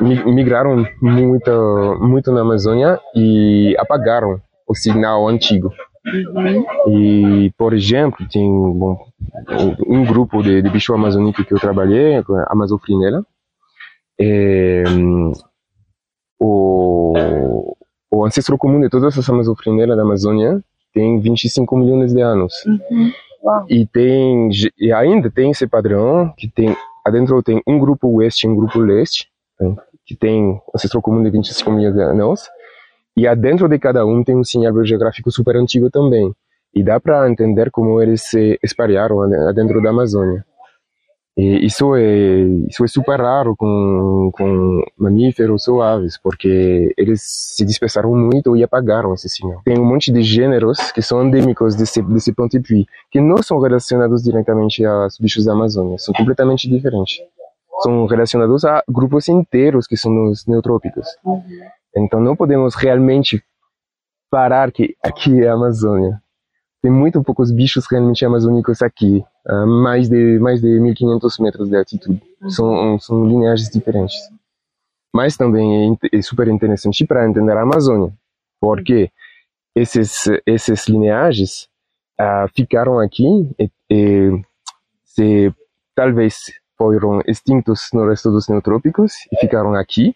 [0.00, 5.70] migraram muito, muito na Amazônia e apagaram o sinal antigo.
[6.12, 6.64] Uhum.
[6.88, 8.98] E, por exemplo, tem bom,
[9.86, 13.24] um grupo de, de bicho amazônico que eu trabalhei, a Amazofrinella,
[14.20, 14.84] é,
[16.38, 17.74] o,
[18.10, 22.54] o ancestro comum de todas as amazofreneiras da Amazônia tem 25 milhões de anos.
[22.66, 23.12] Uhum.
[23.68, 28.50] E tem e ainda tem esse padrão que tem adentro tem um grupo oeste e
[28.50, 29.28] um grupo leste,
[29.60, 32.48] né, que tem ancestro comum de 25 milhões de anos.
[33.18, 36.32] E adentro de cada um tem um sinal geográfico super antigo também.
[36.72, 40.44] E dá para entender como eles se espalharam dentro da Amazônia.
[41.36, 47.20] E isso é isso é super raro com com mamíferos ou aves, porque eles
[47.56, 49.62] se dispersaram muito e apagaram esse sinal.
[49.64, 54.22] Tem um monte de gêneros que são endêmicos desse desse pontipuí, que não são relacionados
[54.22, 57.18] diretamente aos bichos da Amazônia, são completamente diferentes.
[57.82, 61.06] São relacionados a grupos inteiros que são os neotrópicos.
[61.96, 63.42] Então não podemos realmente
[64.30, 66.20] parar que aqui é a Amazônia
[66.80, 71.76] tem muito poucos bichos realmente amazônicos aqui, a mais de mais de 1500 metros de
[71.76, 72.22] altitude.
[72.48, 74.16] São são linhagens diferentes.
[75.12, 78.12] Mas também é, é super interessante para entender a Amazônia,
[78.60, 79.10] porque
[79.74, 81.68] esses esses linhagens
[82.20, 83.24] uh, ficaram aqui
[83.58, 84.42] e, e
[85.04, 85.52] se
[85.96, 90.14] talvez foram extintos no resto dos neotrópicos e ficaram aqui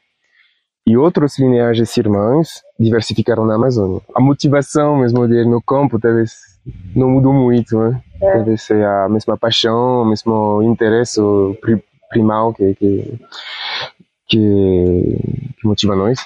[0.86, 4.00] e outros linhagens irmãs diversificaram na Amazônia.
[4.14, 6.32] A motivação mesmo de ir no campo talvez
[6.94, 8.02] não mudou muito, né?
[8.20, 8.38] É.
[8.38, 11.20] Deve ser a mesma paixão, o mesmo interesse
[12.10, 13.20] primal que, que,
[14.28, 16.20] que, que motiva nós,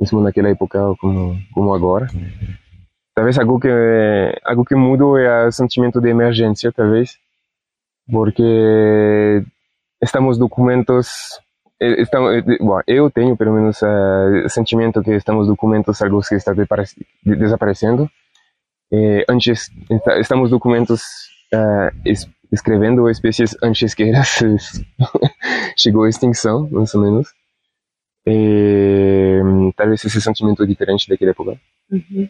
[0.00, 2.08] mesmo naquela época como, como agora.
[3.14, 3.68] Talvez algo que,
[4.44, 7.18] algo que mudou é o sentimento de emergência, talvez,
[8.10, 9.44] porque
[10.02, 11.40] estamos documentos
[11.80, 16.52] estamos, bom, eu tenho pelo menos o sentimento que estamos documentos algo que está
[17.24, 18.10] desaparecendo
[18.92, 19.70] eh, antes
[20.18, 21.02] estamos documentos
[21.54, 24.42] uh, es, escrevendo espécies antes que elas
[25.76, 27.28] chegou à extinção, mais ou menos.
[28.26, 29.40] E,
[29.76, 31.60] talvez esse sentimento é diferente daquela época.
[31.90, 32.28] Uhum.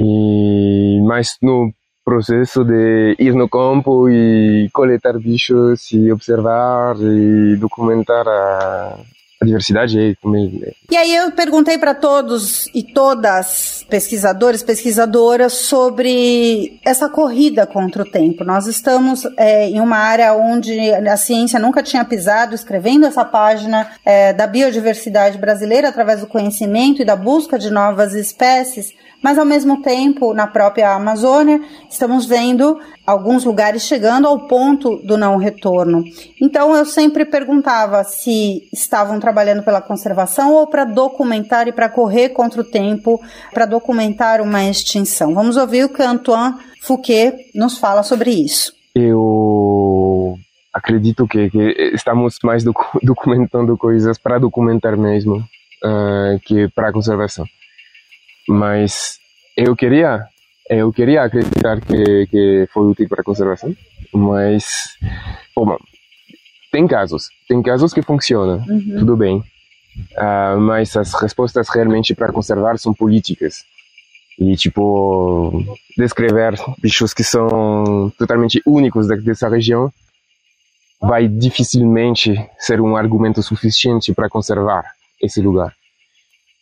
[0.00, 1.72] E, mas no
[2.08, 8.98] processo de ir no campo e coletar bichos e observar e documentar a,
[9.42, 10.58] a diversidade aí também.
[10.58, 10.72] Né?
[10.90, 18.10] E aí eu perguntei para todos e todas, pesquisadores, pesquisadoras, sobre essa corrida contra o
[18.10, 18.42] tempo.
[18.42, 23.86] Nós estamos é, em uma área onde a ciência nunca tinha pisado, escrevendo essa página
[24.02, 29.44] é, da biodiversidade brasileira através do conhecimento e da busca de novas espécies mas ao
[29.44, 36.04] mesmo tempo, na própria Amazônia, estamos vendo alguns lugares chegando ao ponto do não retorno.
[36.40, 42.30] Então eu sempre perguntava se estavam trabalhando pela conservação ou para documentar e para correr
[42.30, 43.20] contra o tempo,
[43.52, 45.34] para documentar uma extinção.
[45.34, 48.72] Vamos ouvir o que Antoine Fouquet nos fala sobre isso.
[48.94, 50.38] Eu
[50.72, 57.44] acredito que, que estamos mais docu documentando coisas para documentar mesmo uh, que para conservação
[58.48, 59.18] mas
[59.56, 60.26] eu queria
[60.70, 63.74] eu queria acreditar que, que foi útil para a conservação,
[64.12, 64.90] mas
[65.56, 65.78] bom,
[66.70, 68.96] tem casos, tem casos que funcionam, uhum.
[68.98, 73.64] tudo bem, uh, mas as respostas realmente para conservar são políticas.
[74.38, 75.64] E tipo
[75.96, 79.92] descrever bichos que são totalmente únicos dessa região
[81.00, 84.84] vai dificilmente ser um argumento suficiente para conservar
[85.20, 85.74] esse lugar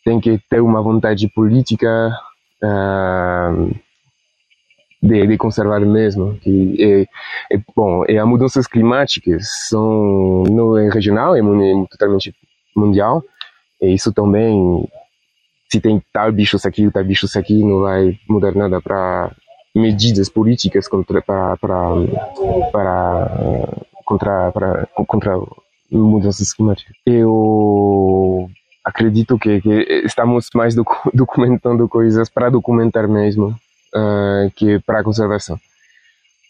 [0.07, 2.17] tem que ter uma vontade política
[2.63, 3.75] uh,
[5.03, 6.39] de, de, conservar mesmo.
[6.39, 6.77] Que
[7.51, 12.33] é, é, bom, e as mudanças climáticas são não é regional, é, é totalmente
[12.73, 13.21] mundial.
[13.81, 14.87] E isso também,
[15.69, 19.35] se tem tal bichos aqui, tal bichos aqui, não vai mudar nada para
[19.75, 21.97] medidas políticas contra para para
[24.05, 25.37] contra para contra
[25.91, 26.95] mudanças climáticas.
[27.05, 28.49] Eu
[28.87, 33.49] acredito que, que estamos mais docu documentando coisas para documentar mesmo
[33.93, 35.59] uh, que para conservação.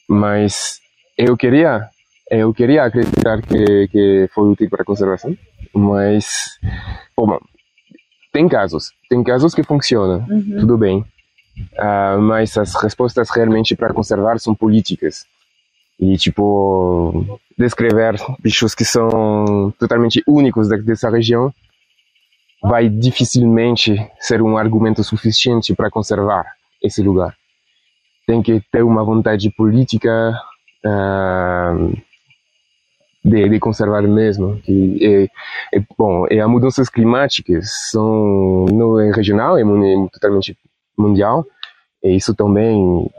[0.07, 0.79] Mas
[1.17, 1.89] eu queria
[2.29, 5.35] eu queria acreditar que, que foi útil para conservação,
[5.73, 6.59] mas
[7.15, 7.39] bom,
[8.33, 10.57] tem casos, tem casos que funcionam, uhum.
[10.59, 15.25] tudo bem, uh, mas as respostas realmente para conservar são políticas
[15.97, 21.51] e tipo descrever bichos que são totalmente únicos dessa região
[22.61, 26.45] vai dificilmente ser um argumento suficiente para conservar
[26.81, 27.35] esse lugar.
[28.25, 30.37] Tem que ter uma vontade política
[30.85, 31.97] uh,
[33.23, 34.59] de, de, conservar mesmo.
[34.61, 35.29] Que
[35.71, 40.57] é, é, bom, e as mudanças climáticas são não é regional, é, é totalmente
[40.97, 41.45] mundial.
[42.03, 43.09] E isso também,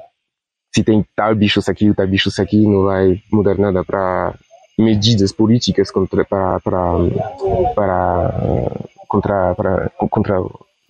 [0.74, 4.34] se tem tal bichos aqui, tal bichos aqui, não vai mudar nada para
[4.78, 6.98] medidas políticas contra para, para
[9.08, 10.36] contra para contra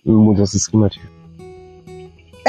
[0.05, 1.19] mudanças climáticas.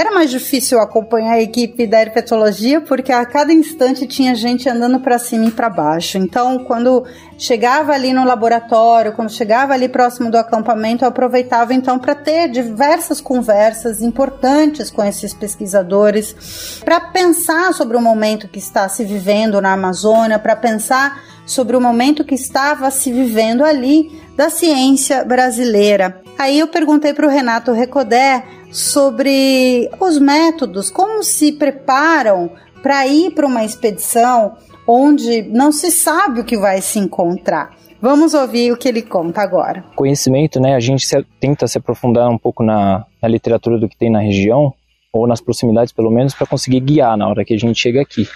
[0.00, 5.00] Era mais difícil acompanhar a equipe da herpetologia porque a cada instante tinha gente andando
[5.00, 6.16] para cima e para baixo.
[6.16, 7.04] Então, quando
[7.36, 12.48] chegava ali no laboratório, quando chegava ali próximo do acampamento, eu aproveitava então para ter
[12.48, 19.60] diversas conversas importantes com esses pesquisadores, para pensar sobre o momento que está se vivendo
[19.60, 26.22] na Amazônia, para pensar sobre o momento que estava se vivendo ali da ciência brasileira.
[26.38, 32.51] Aí eu perguntei para o Renato Recodé sobre os métodos, como se preparam
[32.82, 34.57] para ir para uma expedição
[34.88, 37.76] onde não se sabe o que vai se encontrar.
[38.01, 39.84] Vamos ouvir o que ele conta agora.
[39.95, 40.74] Conhecimento, né?
[40.74, 44.20] A gente se, tenta se aprofundar um pouco na, na literatura do que tem na
[44.20, 44.72] região,
[45.12, 48.26] ou nas proximidades pelo menos, para conseguir guiar na hora que a gente chega aqui.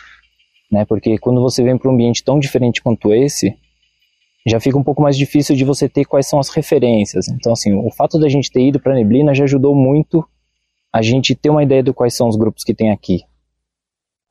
[0.71, 0.85] Né?
[0.85, 3.57] Porque quando você vem para um ambiente tão diferente quanto esse,
[4.47, 7.28] já fica um pouco mais difícil de você ter quais são as referências.
[7.28, 10.26] Então, assim, o fato da gente ter ido para Neblina já ajudou muito
[10.92, 13.22] a gente ter uma ideia de quais são os grupos que tem aqui.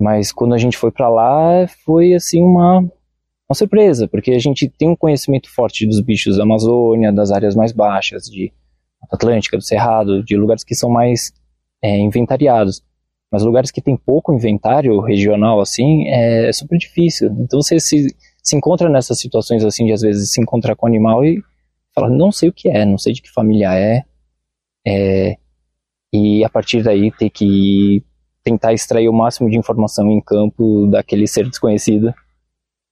[0.02, 4.70] Mas quando a gente foi para lá, foi assim uma, uma surpresa, porque a gente
[4.70, 8.52] tem um conhecimento forte dos bichos da Amazônia, das áreas mais baixas, de
[9.12, 11.34] Atlântica, do Cerrado, de lugares que são mais
[11.82, 12.82] é, inventariados.
[13.32, 17.30] Mas lugares que tem pouco inventário regional, assim, é, é super difícil.
[17.40, 18.08] Então você se
[18.44, 21.42] se encontra nessas situações assim, de às vezes se encontrar com o animal e
[21.96, 24.04] fala, não sei o que é, não sei de que família é,
[24.86, 25.38] é
[26.14, 28.04] e a partir daí ter que
[28.44, 32.14] tentar extrair o máximo de informação em campo daquele ser desconhecido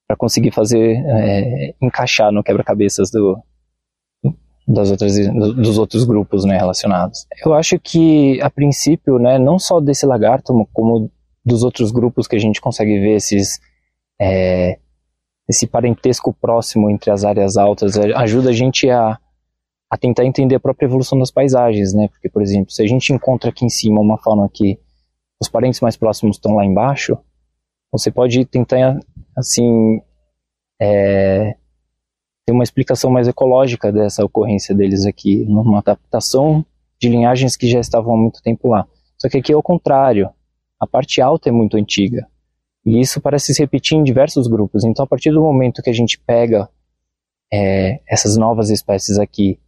[0.07, 3.37] para conseguir fazer é, encaixar no quebra-cabeças do,
[4.67, 5.13] das outras,
[5.55, 7.27] dos outros grupos né, relacionados.
[7.45, 11.11] Eu acho que a princípio, né, não só desse lagarto, como
[11.45, 13.59] dos outros grupos que a gente consegue ver esses
[14.19, 14.79] é,
[15.49, 19.17] esse parentesco próximo entre as áreas altas ajuda a gente a,
[19.89, 22.07] a tentar entender a própria evolução das paisagens, né?
[22.07, 24.79] Porque, por exemplo, se a gente encontra aqui em cima uma fauna que
[25.41, 27.17] os parentes mais próximos estão lá embaixo,
[27.91, 28.97] você pode tentar,
[29.35, 30.01] assim,
[30.81, 31.55] é,
[32.45, 36.65] ter uma explicação mais ecológica dessa ocorrência deles aqui, numa adaptação
[36.99, 38.87] de linhagens que já estavam há muito tempo lá.
[39.17, 40.29] Só que aqui é o contrário.
[40.79, 42.27] A parte alta é muito antiga.
[42.85, 44.83] E isso parece se repetir em diversos grupos.
[44.83, 46.69] Então, a partir do momento que a gente pega
[47.53, 49.59] é, essas novas espécies aqui,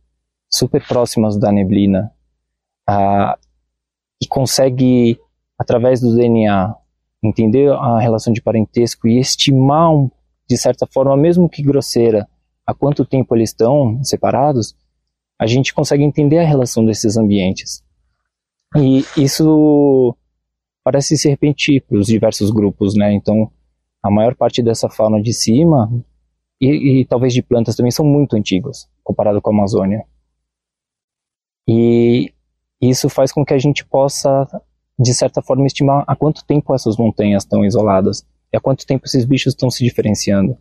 [0.50, 2.12] super próximas da neblina,
[4.22, 5.20] e consegue,
[5.58, 6.76] através do DNA,
[7.24, 9.92] entender a relação de parentesco e estimar,
[10.50, 12.28] de certa forma, mesmo que grosseira,
[12.66, 14.76] há quanto tempo eles estão separados,
[15.40, 17.84] a gente consegue entender a relação desses ambientes.
[18.76, 20.16] E isso
[20.84, 23.14] parece se repetir para os diversos grupos, né?
[23.14, 23.50] Então,
[24.04, 25.90] a maior parte dessa fauna de cima
[26.60, 30.06] e, e, talvez de plantas também são muito antigos comparado com a Amazônia.
[31.68, 32.34] E
[32.82, 34.46] isso faz com que a gente possa,
[35.00, 39.06] de certa forma, estimar há quanto tempo essas montanhas estão isoladas e há quanto tempo
[39.06, 40.58] esses bichos estão se diferenciando.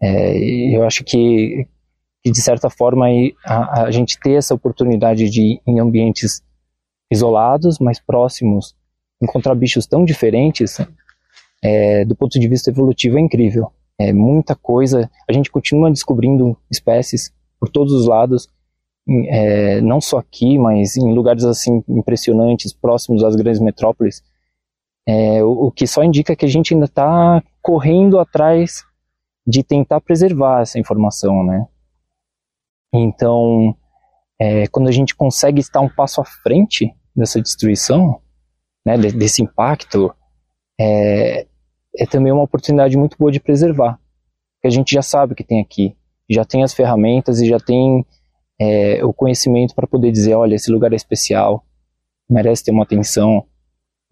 [0.00, 1.66] É, eu acho que,
[2.22, 3.06] que, de certa forma,
[3.46, 6.42] a, a gente ter essa oportunidade de, em ambientes
[7.10, 8.75] isolados, mais próximos
[9.22, 10.78] encontrar bichos tão diferentes,
[11.62, 13.72] é, do ponto de vista evolutivo, é incrível.
[13.98, 15.10] É muita coisa.
[15.28, 18.48] A gente continua descobrindo espécies por todos os lados,
[19.28, 24.22] é, não só aqui, mas em lugares assim impressionantes, próximos às grandes metrópoles.
[25.08, 28.84] É, o, o, que só indica que a gente ainda está correndo atrás
[29.46, 31.66] de tentar preservar essa informação, né?
[32.92, 33.76] Então,
[34.40, 38.20] é, quando a gente consegue estar um passo à frente dessa destruição,
[38.86, 40.14] né, desse impacto,
[40.80, 41.44] é,
[41.98, 43.98] é também uma oportunidade muito boa de preservar.
[44.54, 45.96] Porque a gente já sabe que tem aqui,
[46.30, 48.06] já tem as ferramentas e já tem
[48.60, 51.64] é, o conhecimento para poder dizer, olha, esse lugar é especial,
[52.30, 53.44] merece ter uma atenção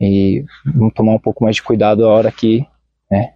[0.01, 0.45] e
[0.75, 2.67] vamos tomar um pouco mais de cuidado a hora que,
[3.09, 3.33] né,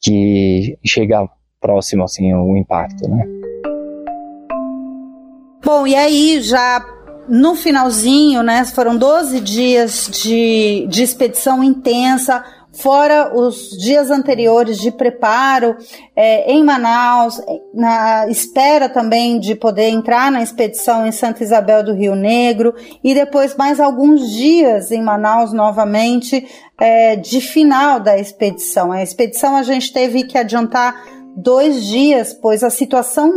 [0.00, 1.28] que chegar
[1.60, 3.24] próximo assim o impacto, né?
[5.64, 6.80] Bom, e aí já
[7.28, 14.90] no finalzinho, né, foram 12 dias de, de expedição intensa, fora os dias anteriores de
[14.90, 15.76] preparo
[16.16, 17.40] é, em Manaus,
[17.74, 23.14] na espera também de poder entrar na expedição em Santa Isabel do Rio Negro, e
[23.14, 26.46] depois mais alguns dias em Manaus novamente
[26.80, 28.90] é, de final da expedição.
[28.90, 33.32] A expedição a gente teve que adiantar dois dias, pois a situação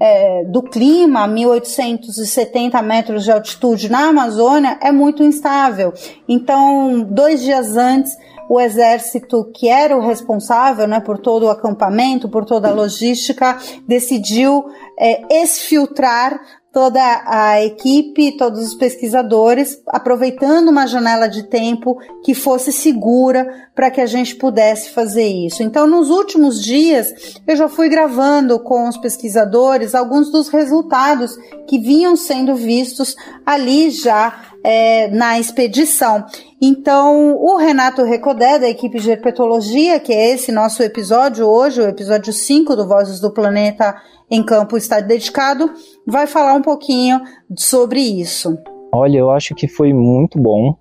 [0.00, 5.92] é, do clima a 1870 metros de altitude na Amazônia é muito instável.
[6.28, 8.16] Então, dois dias antes,
[8.48, 13.58] o exército, que era o responsável né, por todo o acampamento, por toda a logística,
[13.86, 14.64] decidiu
[14.98, 16.40] é, exfiltrar
[16.72, 23.90] toda a equipe, todos os pesquisadores, aproveitando uma janela de tempo que fosse segura para
[23.90, 25.62] que a gente pudesse fazer isso.
[25.62, 31.78] Então, nos últimos dias, eu já fui gravando com os pesquisadores alguns dos resultados que
[31.78, 33.16] vinham sendo vistos
[33.46, 36.26] ali já é, na expedição.
[36.60, 41.88] Então, o Renato Recodé, da equipe de herpetologia, que é esse nosso episódio hoje, o
[41.88, 43.96] episódio 5 do Vozes do Planeta
[44.30, 45.72] em Campo está dedicado,
[46.06, 47.18] vai falar um pouquinho
[47.56, 48.58] sobre isso.
[48.92, 50.76] Olha, eu acho que foi muito bom.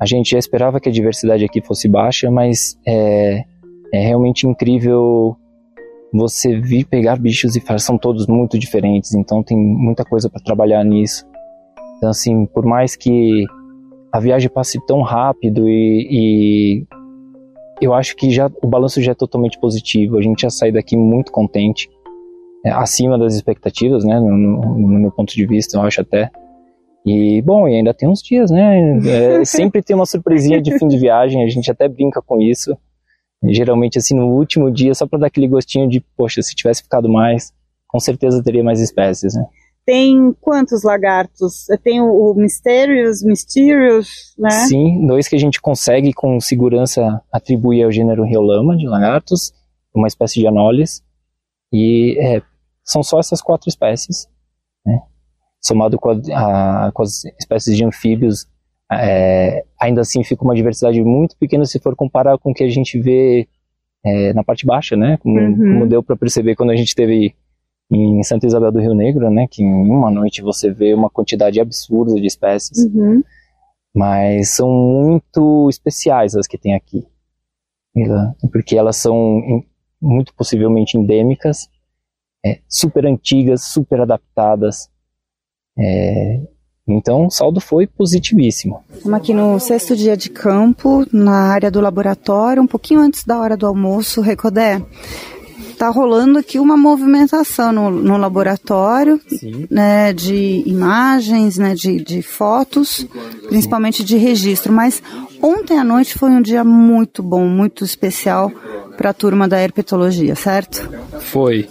[0.00, 3.44] A gente já esperava que a diversidade aqui fosse baixa, mas é,
[3.94, 5.36] é realmente incrível
[6.12, 10.42] você vir pegar bichos e falar, são todos muito diferentes, então tem muita coisa para
[10.42, 11.24] trabalhar nisso.
[12.02, 13.44] Então, assim, por mais que
[14.10, 16.86] a viagem passe tão rápido e, e
[17.80, 20.18] eu acho que já o balanço já é totalmente positivo.
[20.18, 21.88] A gente já sai daqui muito contente
[22.66, 26.28] é, acima das expectativas, né, no, no, meu ponto de vista, eu acho até.
[27.06, 30.88] E, bom, e ainda tem uns dias, né, é, sempre tem uma surpresinha de fim
[30.88, 32.76] de viagem, a gente até brinca com isso.
[33.44, 37.08] Geralmente, assim, no último dia, só para dar aquele gostinho de, poxa, se tivesse ficado
[37.08, 37.52] mais,
[37.86, 39.46] com certeza teria mais espécies, né.
[39.84, 41.66] Tem quantos lagartos?
[41.82, 44.50] Tem o, o Mysterious, Mysterious, né?
[44.50, 49.52] Sim, dois que a gente consegue com segurança atribuir ao gênero Riolama de lagartos,
[49.94, 51.02] uma espécie de Anolis,
[51.72, 52.42] e é,
[52.84, 54.28] são só essas quatro espécies,
[54.86, 55.00] né?
[55.60, 58.46] somado com, a, a, com, as espécies de anfíbios,
[58.92, 62.68] é, ainda assim fica uma diversidade muito pequena se for comparar com o que a
[62.68, 63.48] gente vê
[64.04, 65.16] é, na parte baixa, né?
[65.18, 65.56] Como, uhum.
[65.56, 67.34] como deu para perceber quando a gente teve
[67.94, 69.46] em Santa Isabel do Rio Negro, né?
[69.50, 72.84] Que em uma noite você vê uma quantidade absurda de espécies.
[72.86, 73.22] Uhum.
[73.94, 77.06] Mas são muito especiais as que tem aqui.
[78.50, 79.62] Porque elas são
[80.00, 81.68] muito possivelmente endêmicas
[82.44, 84.88] é, super antigas, super adaptadas.
[85.78, 86.40] É,
[86.86, 88.82] então, o saldo foi positivíssimo.
[88.90, 93.38] Estamos aqui no sexto dia de campo, na área do laboratório, um pouquinho antes da
[93.38, 94.82] hora do almoço, Recodé.
[95.82, 99.20] Está rolando aqui uma movimentação no, no laboratório,
[99.68, 103.04] né, de imagens, né, de, de fotos,
[103.48, 104.72] principalmente de registro.
[104.72, 105.02] Mas
[105.42, 108.48] ontem à noite foi um dia muito bom, muito especial
[108.96, 110.88] para a turma da herpetologia, certo?
[111.18, 111.68] Foi.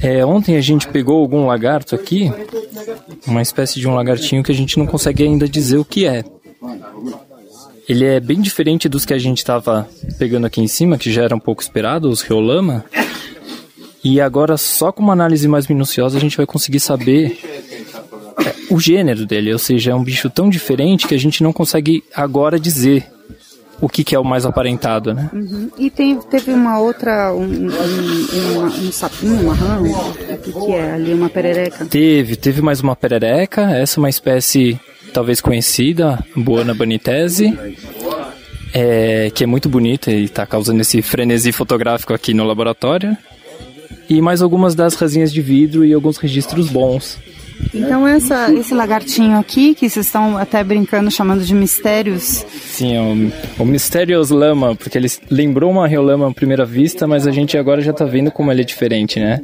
[0.00, 2.32] É, ontem a gente pegou algum lagarto aqui,
[3.26, 6.24] uma espécie de um lagartinho que a gente não consegue ainda dizer o que é.
[7.86, 9.86] Ele é bem diferente dos que a gente estava
[10.18, 12.86] pegando aqui em cima, que já era um pouco esperado, os Reolama.
[14.04, 17.38] E agora, só com uma análise mais minuciosa, a gente vai conseguir saber
[18.44, 19.52] é, o gênero dele.
[19.52, 23.06] Ou seja, é um bicho tão diferente que a gente não consegue agora dizer
[23.82, 25.28] o que, que é o mais aparentado, né?
[25.32, 25.68] Uhum.
[25.76, 30.72] E tem, teve uma outra, um, um, uma, um sapinho, uma rã, o que, que
[30.72, 31.84] é ali, uma perereca?
[31.86, 34.80] Teve, teve mais uma perereca, essa é uma espécie
[35.12, 37.58] talvez conhecida, Boana banitese,
[38.72, 43.16] é, que é muito bonita e está causando esse frenesi fotográfico aqui no laboratório.
[44.08, 47.18] E mais algumas das rasinhas de vidro e alguns registros bons.
[47.74, 52.44] Então essa, esse lagartinho aqui, que vocês estão até brincando, chamando de mistérios.
[52.72, 57.26] Sim, é o, o Mysterious Lama, porque ele lembrou uma riolama à primeira vista, mas
[57.26, 59.40] a gente agora já está vendo como ele é diferente, né?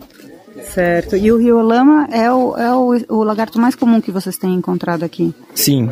[0.79, 1.17] Certo.
[1.17, 5.03] E o riolama é o, é o, o lagarto mais comum que vocês têm encontrado
[5.03, 5.35] aqui?
[5.53, 5.91] Sim.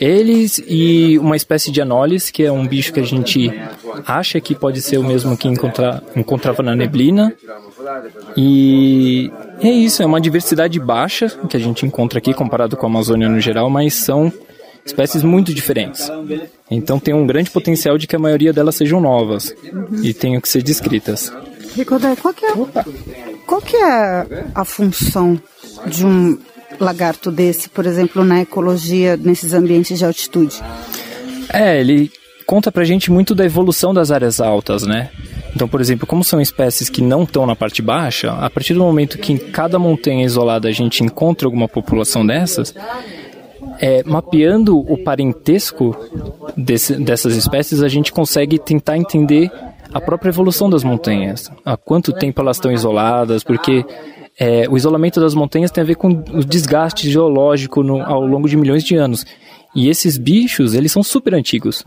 [0.00, 3.50] Eles e uma espécie de anolis, que é um bicho que a gente
[4.06, 7.34] acha que pode ser o mesmo que encontra, encontrava na neblina.
[8.36, 9.28] E
[9.60, 13.28] é isso, é uma diversidade baixa que a gente encontra aqui comparado com a Amazônia
[13.28, 14.32] no geral, mas são
[14.86, 16.08] espécies muito diferentes.
[16.70, 20.00] Então tem um grande potencial de que a maioria delas sejam novas uhum.
[20.00, 21.32] e tenham que ser descritas.
[21.78, 22.54] Ricodé, qual que é,
[23.46, 25.40] qual que é a função
[25.86, 26.38] de um
[26.80, 30.60] lagarto desse, por exemplo, na ecologia, nesses ambientes de altitude?
[31.52, 32.10] É, ele
[32.46, 35.10] conta pra gente muito da evolução das áreas altas, né?
[35.54, 38.80] Então, por exemplo, como são espécies que não estão na parte baixa, a partir do
[38.80, 42.74] momento que em cada montanha isolada a gente encontra alguma população dessas,
[43.80, 45.96] é, mapeando o parentesco
[46.56, 49.50] desse, dessas espécies, a gente consegue tentar entender
[49.92, 53.84] a própria evolução das montanhas, há quanto tempo elas estão isoladas, porque
[54.38, 58.48] é, o isolamento das montanhas tem a ver com o desgaste geológico no, ao longo
[58.48, 59.26] de milhões de anos.
[59.74, 61.84] E esses bichos, eles são super antigos.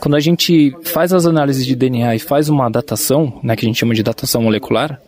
[0.00, 3.68] Quando a gente faz as análises de DNA e faz uma datação, né, que a
[3.68, 5.00] gente chama de datação molecular,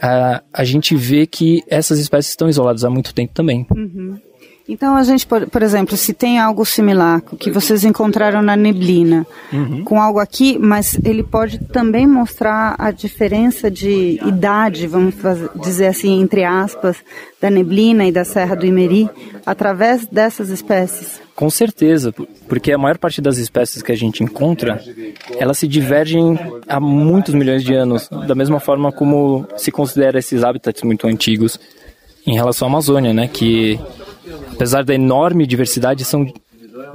[0.00, 3.66] a, a gente vê que essas espécies estão isoladas há muito tempo também.
[3.70, 4.18] Uhum.
[4.66, 9.26] Então a gente, por, por, exemplo, se tem algo similar que vocês encontraram na neblina,
[9.52, 9.84] uhum.
[9.84, 15.88] com algo aqui, mas ele pode também mostrar a diferença de idade, vamos fazer, dizer
[15.88, 16.96] assim, entre aspas,
[17.38, 19.06] da neblina e da Serra do Imeri,
[19.44, 21.20] através dessas espécies.
[21.36, 22.14] Com certeza,
[22.48, 24.82] porque a maior parte das espécies que a gente encontra,
[25.38, 30.42] elas se divergem há muitos milhões de anos, da mesma forma como se considera esses
[30.42, 31.60] habitats muito antigos
[32.26, 33.78] em relação à Amazônia, né, que
[34.52, 36.26] apesar da enorme diversidade, são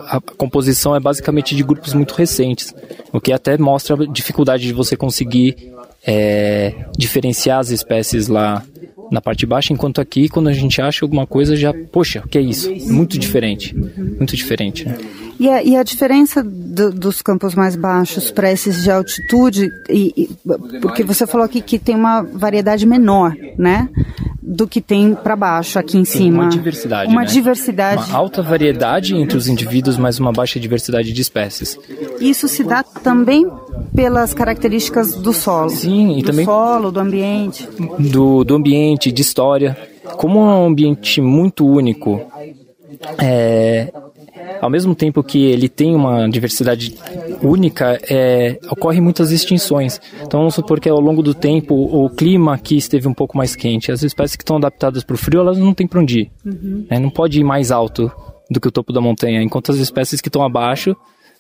[0.08, 2.74] a composição é basicamente de grupos muito recentes,
[3.12, 5.74] o que até mostra a dificuldade de você conseguir
[6.06, 8.64] é, diferenciar as espécies lá
[9.12, 12.38] na parte baixa, enquanto aqui, quando a gente acha alguma coisa, já, poxa, o que
[12.38, 12.70] é isso?
[12.92, 14.86] Muito diferente, muito diferente.
[14.88, 14.98] Né?
[15.40, 20.14] E, a, e a diferença do, dos campos mais baixos para esses de altitude, e,
[20.16, 23.90] e, porque você falou aqui que tem uma variedade menor, né?
[24.50, 26.44] do que tem para baixo aqui em Sim, cima.
[26.44, 27.12] Uma diversidade.
[27.12, 27.28] Uma né?
[27.28, 28.10] diversidade.
[28.10, 31.78] Uma alta variedade entre os indivíduos, mas uma baixa diversidade de espécies.
[32.20, 33.46] Isso se dá também
[34.00, 35.70] pelas características do solo.
[35.70, 36.46] Sim, e do também.
[36.46, 37.68] Do solo, do ambiente.
[38.00, 39.78] Do, do ambiente, de história.
[40.16, 42.22] Como é um ambiente muito único,
[43.18, 43.92] é,
[44.62, 46.96] ao mesmo tempo que ele tem uma diversidade
[47.44, 50.00] única, é, ocorrem muitas extinções.
[50.24, 53.54] Então vamos supor que ao longo do tempo o clima aqui esteve um pouco mais
[53.54, 53.92] quente.
[53.92, 56.32] As espécies que estão adaptadas para o frio, elas não têm para onde ir.
[56.46, 56.86] Uhum.
[56.90, 58.10] É, não pode ir mais alto
[58.50, 60.96] do que o topo da montanha, enquanto as espécies que estão abaixo,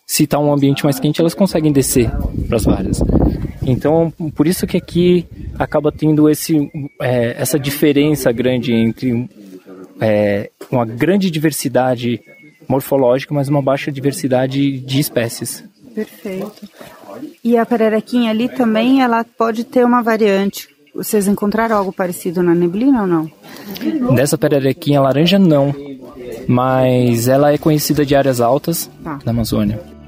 [0.10, 2.10] se está um ambiente mais quente, elas conseguem descer
[2.47, 2.99] para as várias.
[3.62, 6.68] Então, por isso que aqui acaba tendo esse,
[6.99, 9.30] é, essa diferença grande entre
[10.01, 12.20] é, uma grande diversidade
[12.68, 15.64] morfológica, mas uma baixa diversidade de espécies.
[15.93, 16.68] Perfeito.
[17.43, 20.68] E a pererequinha ali também, ela pode ter uma variante.
[20.95, 23.32] Vocês encontraram algo parecido na neblina ou não?
[24.16, 25.72] Dessa pererequinha laranja, não.
[26.47, 29.20] Mas ela é conhecida de áreas altas tá.
[29.24, 29.99] da Amazônia.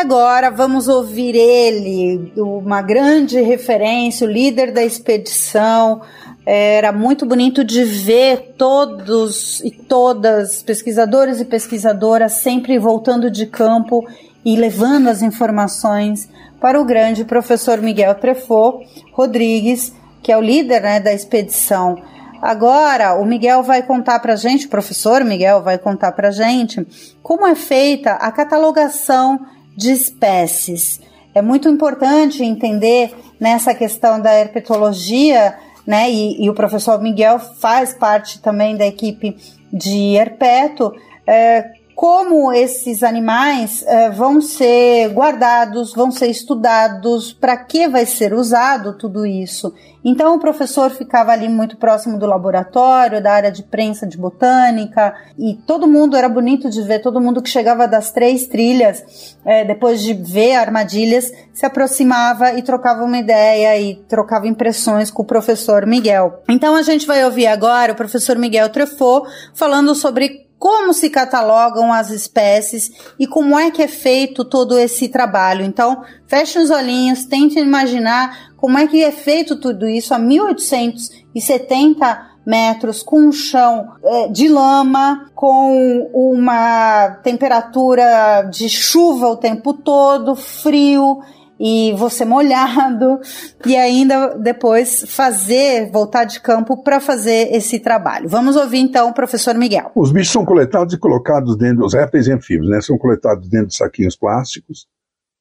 [0.00, 6.00] Agora vamos ouvir ele, uma grande referência, o líder da expedição,
[6.46, 14.02] era muito bonito de ver todos e todas, pesquisadores e pesquisadoras, sempre voltando de campo
[14.42, 18.80] e levando as informações para o grande professor Miguel Trefô
[19.12, 19.92] Rodrigues,
[20.22, 22.02] que é o líder né, da expedição.
[22.40, 26.86] Agora, o Miguel vai contar para gente, o professor Miguel vai contar para gente,
[27.22, 29.38] como é feita a catalogação
[29.80, 31.00] de espécies.
[31.34, 35.56] É muito importante entender nessa questão da herpetologia
[35.86, 36.10] né?
[36.10, 39.36] E, e o professor Miguel faz parte também da equipe
[39.72, 40.92] de Herpeto.
[41.26, 48.32] É, como esses animais é, vão ser guardados, vão ser estudados, para que vai ser
[48.32, 49.74] usado tudo isso.
[50.02, 55.14] Então o professor ficava ali muito próximo do laboratório, da área de prensa de botânica,
[55.38, 59.62] e todo mundo era bonito de ver, todo mundo que chegava das três trilhas, é,
[59.66, 65.26] depois de ver armadilhas, se aproximava e trocava uma ideia e trocava impressões com o
[65.26, 66.42] professor Miguel.
[66.48, 71.90] Então a gente vai ouvir agora o professor Miguel Trefô falando sobre como se catalogam
[71.90, 75.64] as espécies e como é que é feito todo esse trabalho.
[75.64, 82.28] Então, feche os olhinhos, tente imaginar como é que é feito tudo isso a 1870
[82.44, 90.36] metros com um chão é, de lama, com uma temperatura de chuva o tempo todo,
[90.36, 91.22] frio
[91.60, 93.20] e você molhado
[93.66, 98.28] e ainda depois fazer, voltar de campo para fazer esse trabalho.
[98.28, 99.92] Vamos ouvir então o professor Miguel.
[99.94, 103.68] Os bichos são coletados e colocados dentro, os répteis e anfíbios, né, são coletados dentro
[103.68, 104.86] de saquinhos plásticos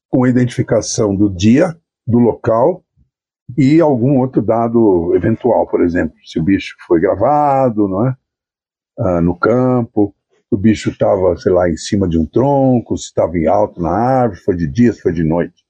[0.09, 1.73] com identificação do dia,
[2.05, 2.83] do local
[3.57, 8.15] e algum outro dado eventual, por exemplo, se o bicho foi gravado, não é?
[8.99, 10.13] Ah, no campo,
[10.51, 13.91] o bicho estava, sei lá, em cima de um tronco, se estava em alto na
[13.91, 15.63] árvore, foi de dia, se foi de noite.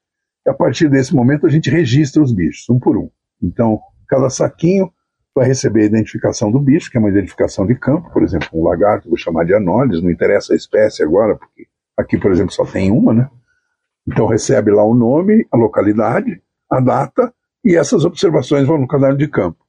[0.48, 3.10] A partir desse momento a gente registra os bichos, um por um.
[3.42, 4.92] Então, cada saquinho
[5.36, 8.64] vai receber a identificação do bicho, que é uma identificação de campo, por exemplo, um
[8.64, 12.66] lagarto, vou chamar de anoles, não interessa a espécie agora, porque aqui, por exemplo, só
[12.66, 13.30] tem uma, né?
[14.08, 17.34] Então recebe lá o nome, a localidade, a data,
[17.64, 19.64] e essas observações vão no caderno de campo.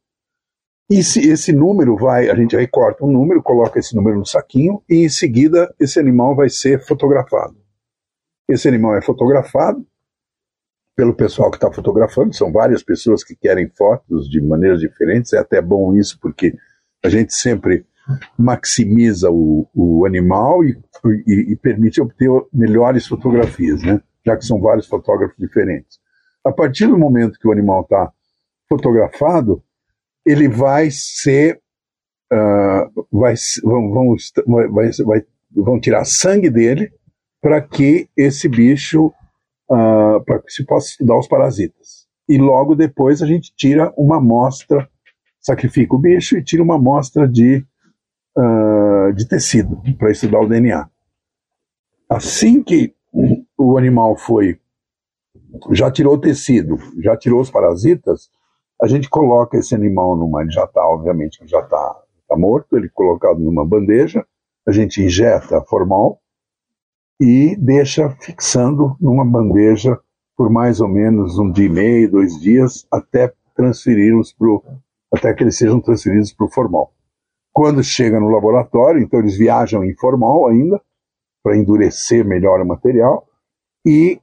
[0.91, 4.27] E se esse número vai, a gente aí corta um número, coloca esse número no
[4.27, 7.57] saquinho, e em seguida esse animal vai ser fotografado.
[8.49, 9.87] Esse animal é fotografado,
[10.97, 15.39] pelo pessoal que está fotografando, são várias pessoas que querem fotos de maneiras diferentes, é
[15.39, 16.55] até bom isso, porque
[17.03, 17.87] a gente sempre
[18.37, 20.77] maximiza o, o animal e,
[21.27, 24.03] e, e, permite obter melhores fotografias, né?
[24.27, 25.99] já que são vários fotógrafos diferentes.
[26.45, 28.13] A partir do momento que o animal está
[28.69, 29.63] fotografado,
[30.27, 31.61] ele vai ser
[32.33, 34.17] uh, vai, vão, vão,
[34.71, 36.91] vai, vai, vão tirar sangue dele
[37.41, 39.13] para que esse bicho,
[39.71, 42.07] uh, para que se possa estudar os parasitas.
[42.29, 44.89] E logo depois a gente tira uma amostra,
[45.41, 47.65] sacrifica o bicho e tira uma amostra de,
[48.37, 50.89] uh, de tecido para estudar o DNA.
[52.09, 52.95] Assim que
[53.57, 54.59] o animal foi,
[55.73, 58.29] já tirou o tecido, já tirou os parasitas,
[58.83, 62.89] a gente coloca esse animal numa, ele já está, obviamente, já está tá morto, ele
[62.89, 64.25] colocado numa bandeja,
[64.67, 66.20] a gente injeta formal
[67.21, 69.99] e deixa fixando numa bandeja
[70.35, 74.65] por mais ou menos um dia e meio, dois dias, até transferi-los pro,
[75.13, 76.95] até que eles sejam transferidos para o formal.
[77.53, 80.81] Quando chega no laboratório, então eles viajam em formal ainda,
[81.43, 83.27] para endurecer melhor o material,
[83.85, 84.19] e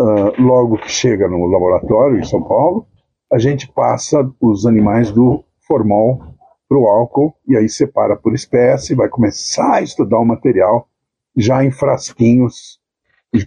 [0.00, 2.86] uh, logo que chega no laboratório em São Paulo,
[3.30, 6.22] a gente passa os animais do formal
[6.66, 10.88] para o álcool, e aí separa por espécie, vai começar a estudar o material
[11.36, 12.80] já em frasquinhos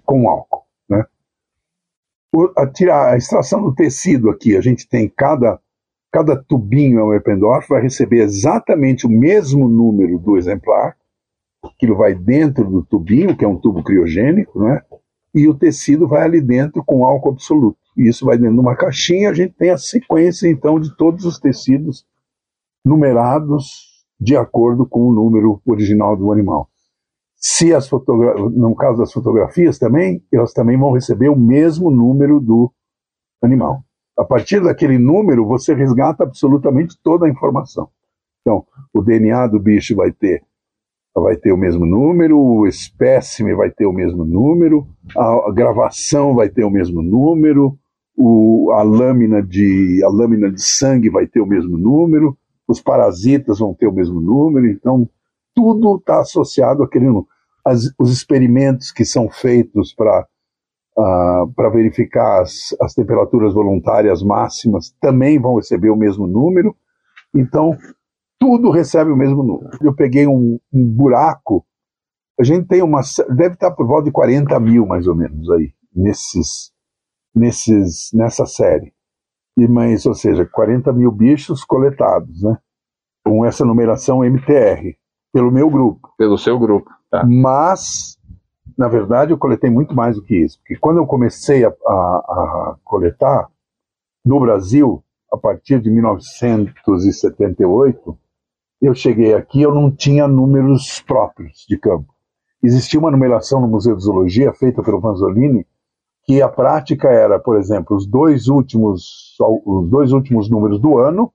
[0.06, 0.66] com álcool.
[0.90, 1.06] Né?
[2.56, 5.60] a, tirar, a extração do tecido aqui, a gente tem cada,
[6.12, 10.98] cada tubinho é um Eppendorf, vai receber exatamente o mesmo número do exemplar,
[11.64, 14.82] aquilo vai dentro do tubinho, que é um tubo criogênico, né?
[15.34, 17.78] e o tecido vai ali dentro com álcool absoluto.
[17.96, 21.26] E isso vai dentro de uma caixinha, a gente tem a sequência então de todos
[21.26, 22.06] os tecidos
[22.84, 26.70] numerados de acordo com o número original do animal.
[27.38, 32.72] Se as no caso das fotografias também, elas também vão receber o mesmo número do
[33.42, 33.84] animal.
[34.18, 37.90] A partir daquele número, você resgata absolutamente toda a informação.
[38.42, 40.44] Então, o DNA do bicho vai ter
[41.22, 46.48] vai ter o mesmo número, o espécime vai ter o mesmo número, a, gravação vai
[46.48, 47.78] ter o mesmo número,
[48.16, 53.60] o, a, lâmina de, a lâmina de sangue vai ter o mesmo número, os parasitas
[53.60, 55.10] vão ter o mesmo número, então
[55.58, 57.28] tudo está associado àquele número.
[57.66, 60.22] As, os experimentos que são feitos para
[60.96, 66.76] uh, ah, para verificar as, as temperaturas voluntárias máximas também vão receber o mesmo número.
[67.36, 67.76] Então,
[68.40, 69.72] tudo recebe o mesmo número.
[69.82, 71.66] Eu peguei um, um buraco,
[72.40, 73.02] a gente tem uma.
[73.36, 76.72] deve estar por volta de 40 mil, mais ou menos, aí, nesses,
[77.34, 78.94] nesses, nessa série.
[79.58, 82.60] E, mas, ou seja, 40 mil bichos coletados, né?
[83.26, 84.96] Com essa numeração MTR,
[85.32, 86.12] pelo meu grupo.
[86.18, 87.26] Pelo seu grupo, tá.
[87.26, 88.18] Mas,
[88.78, 90.58] na verdade, eu coletei muito mais do que isso.
[90.60, 93.50] Porque quando eu comecei a, a, a coletar,
[94.26, 98.18] no Brasil, a partir de 1978,
[98.82, 102.14] eu cheguei aqui, eu não tinha números próprios de campo.
[102.64, 105.66] Existia uma numeração no Museu de Zoologia feita pelo Vanzolini,
[106.24, 111.32] que a prática era, por exemplo, os dois últimos, os dois últimos números do ano,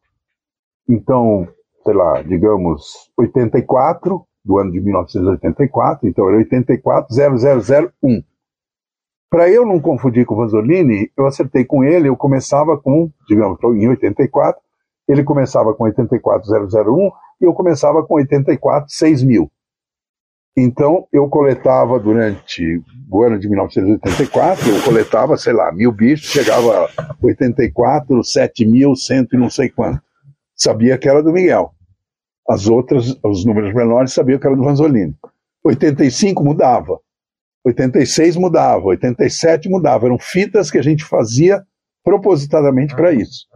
[0.88, 1.48] então,
[1.84, 8.22] sei lá, digamos, 84, do ano de 1984, então era 840001.
[9.30, 13.58] Para eu não confundir com o Vanzolini, eu acertei com ele, eu começava com, digamos,
[13.62, 14.60] em 84,
[15.08, 17.10] ele começava com 84001
[17.40, 19.50] e eu começava com 84, 6 mil.
[20.54, 26.90] Então, eu coletava durante o ano de 1984, eu coletava, sei lá, mil bichos, chegava
[26.98, 30.02] a 84, 7 mil, cento e não sei quanto.
[30.62, 31.72] Sabia que era do Miguel.
[32.48, 35.16] As outras, os números menores, sabia que era do Vanzolini.
[35.64, 36.98] 85 mudava.
[37.64, 38.86] 86 mudava.
[38.86, 40.06] 87 mudava.
[40.06, 41.62] Eram fitas que a gente fazia
[42.04, 43.46] propositadamente para isso.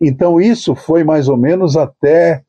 [0.00, 2.44] Então, isso foi mais ou menos até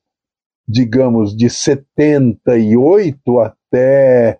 [0.69, 4.37] digamos, de 78 até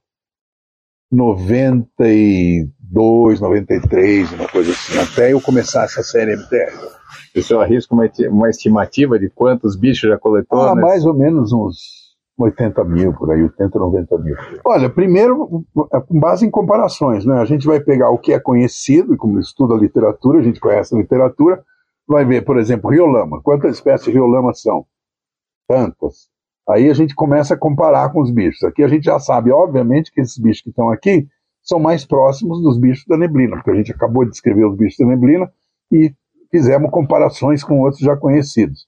[1.11, 6.98] 92, 93, uma coisa assim, até eu começar essa série MTR.
[7.35, 10.61] O senhor arrisca uma, uma estimativa de quantos bichos já coletou?
[10.61, 14.35] Ah, mais ou menos uns 80 mil, por aí, 80, 90 mil.
[14.65, 17.39] Olha, primeiro, com base em comparações, né?
[17.39, 20.59] A gente vai pegar o que é conhecido, e como estuda a literatura, a gente
[20.59, 21.61] conhece a literatura,
[22.07, 23.41] vai ver, por exemplo, riolama.
[23.41, 24.85] Quantas espécies de riolama são?
[25.69, 26.27] tantas.
[26.67, 28.63] Aí a gente começa a comparar com os bichos.
[28.63, 31.27] Aqui a gente já sabe, obviamente, que esses bichos que estão aqui
[31.61, 34.97] são mais próximos dos bichos da neblina, porque a gente acabou de descrever os bichos
[34.97, 35.51] da neblina
[35.91, 36.11] e
[36.51, 38.87] fizemos comparações com outros já conhecidos.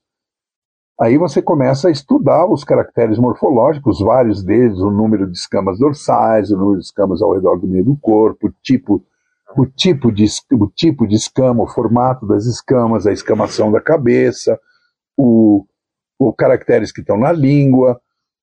[1.00, 6.50] Aí você começa a estudar os caracteres morfológicos, vários deles, o número de escamas dorsais,
[6.50, 9.04] o número de escamas ao redor do meio do corpo, o tipo,
[9.56, 14.58] o tipo, de, o tipo de escama, o formato das escamas, a escamação da cabeça,
[15.16, 15.66] o,
[16.18, 18.00] ou caracteres que estão na língua,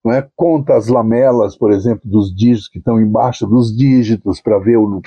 [0.08, 0.28] é?
[0.36, 5.02] conta as lamelas, por exemplo, dos dígitos que estão embaixo dos dígitos para ver, o,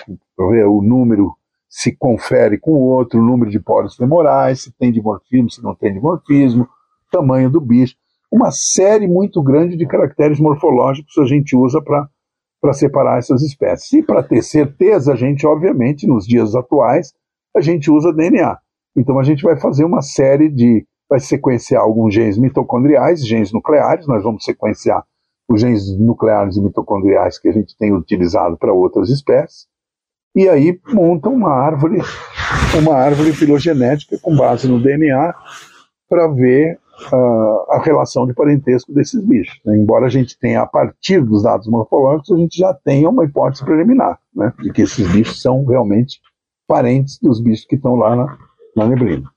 [0.50, 1.34] ver o número
[1.74, 5.74] se confere com o outro, o número de poros femorais, se tem dimorfismo, se não
[5.74, 6.68] tem dimorfismo,
[7.10, 7.96] tamanho do bicho.
[8.30, 13.90] uma série muito grande de caracteres morfológicos a gente usa para separar essas espécies.
[13.94, 17.14] E para ter certeza, a gente, obviamente, nos dias atuais,
[17.56, 18.58] a gente usa DNA.
[18.94, 20.86] Então a gente vai fazer uma série de.
[21.08, 25.02] vai sequenciar alguns genes mitocondriais, genes nucleares, nós vamos sequenciar
[25.48, 29.66] os genes nucleares e mitocondriais que a gente tem utilizado para outras espécies,
[30.34, 31.98] e aí monta uma árvore,
[32.78, 35.34] uma árvore filogenética com base no DNA
[36.08, 36.78] para ver
[37.12, 39.60] uh, a relação de parentesco desses bichos.
[39.64, 39.76] Né?
[39.76, 43.64] Embora a gente tenha, a partir dos dados morfológicos, a gente já tenha uma hipótese
[43.64, 44.52] preliminar né?
[44.60, 46.20] de que esses bichos são realmente
[46.66, 48.38] parentes dos bichos que estão lá na,
[48.76, 49.30] na neblina.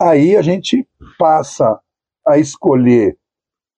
[0.00, 0.86] Aí a gente
[1.18, 1.78] passa
[2.26, 3.16] a escolher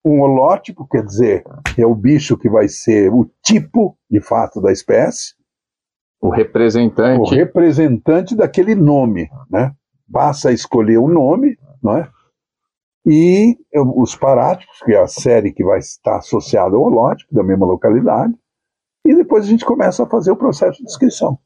[0.05, 1.45] um holótipo, quer dizer,
[1.77, 5.35] é o bicho que vai ser o tipo, de fato, da espécie.
[6.21, 7.21] O representante.
[7.21, 9.73] O representante daquele nome, né?
[10.11, 12.09] Passa a escolher o nome, não é?
[13.05, 17.65] E os paráticos, que é a série que vai estar associada ao holótipo, da mesma
[17.65, 18.35] localidade,
[19.05, 21.39] e depois a gente começa a fazer o processo de descrição.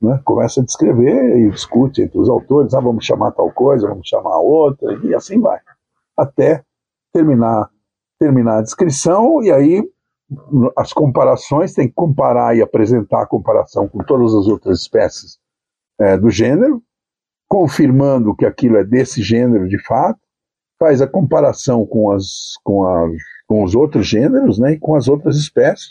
[0.00, 0.20] Né?
[0.24, 4.38] Começa a descrever e discute entre os autores, ah, vamos chamar tal coisa, vamos chamar
[4.38, 5.58] outra, e assim vai.
[6.16, 6.64] Até
[7.12, 7.68] terminar
[8.22, 9.82] terminar a descrição e aí
[10.76, 15.38] as comparações, tem que comparar e apresentar a comparação com todas as outras espécies
[15.98, 16.82] é, do gênero,
[17.48, 20.18] confirmando que aquilo é desse gênero de fato,
[20.78, 23.08] faz a comparação com, as, com, a,
[23.46, 25.90] com os outros gêneros né, e com as outras espécies,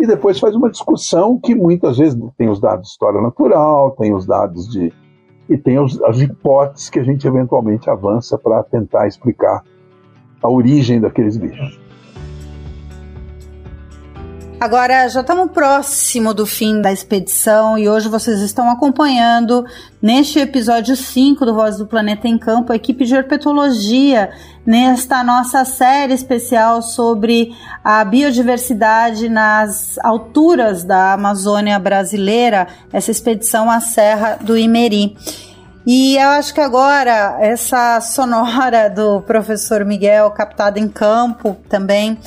[0.00, 4.14] e depois faz uma discussão que muitas vezes tem os dados de história natural, tem
[4.14, 4.92] os dados de.
[5.48, 9.64] e tem os, as hipóteses que a gente eventualmente avança para tentar explicar
[10.40, 11.87] a origem daqueles bichos.
[14.60, 19.64] Agora já estamos próximo do fim da expedição e hoje vocês estão acompanhando
[20.02, 24.32] neste episódio 5 do Voz do Planeta em Campo a equipe de herpetologia
[24.66, 27.54] nesta nossa série especial sobre
[27.84, 35.16] a biodiversidade nas alturas da Amazônia brasileira, essa expedição à Serra do Imeri.
[35.86, 42.18] E eu acho que agora essa sonora do professor Miguel, captada em campo também,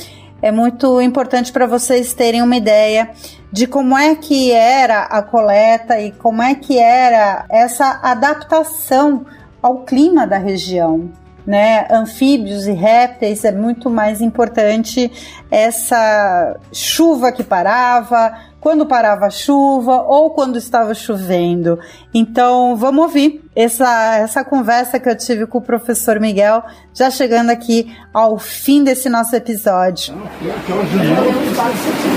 [0.41, 3.11] é muito importante para vocês terem uma ideia
[3.51, 9.25] de como é que era a coleta e como é que era essa adaptação
[9.61, 11.11] ao clima da região.
[11.45, 15.11] Né, anfíbios e répteis é muito mais importante
[15.49, 18.31] essa chuva que parava,
[18.61, 21.79] quando parava a chuva ou quando estava chovendo.
[22.13, 26.63] Então, vamos ouvir essa, essa conversa que eu tive com o professor Miguel,
[26.93, 30.13] já chegando aqui ao fim desse nosso episódio.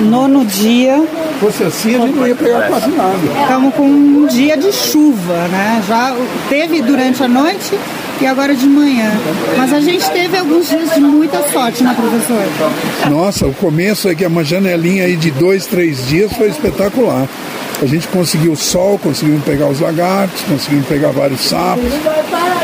[0.05, 1.03] Nono dia.
[1.41, 3.17] Fosse assim, a gente não ia pegar quase nada.
[3.43, 5.83] Estamos com um dia de chuva, né?
[5.89, 6.15] Já
[6.51, 7.79] teve durante a noite
[8.21, 9.11] e agora de manhã.
[9.57, 13.11] Mas a gente teve alguns dias de muita sorte, né, professor?
[13.11, 17.29] Nossa, o começo é que é uma janelinha aí de dois, três dias foi espetacular.
[17.83, 21.85] A gente conseguiu sol, conseguimos pegar os lagartos, conseguimos pegar vários sapos.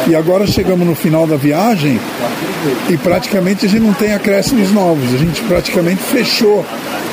[0.07, 2.01] E agora chegamos no final da viagem
[2.88, 5.12] e praticamente a gente não tem acréscimos novos.
[5.12, 6.64] A gente praticamente fechou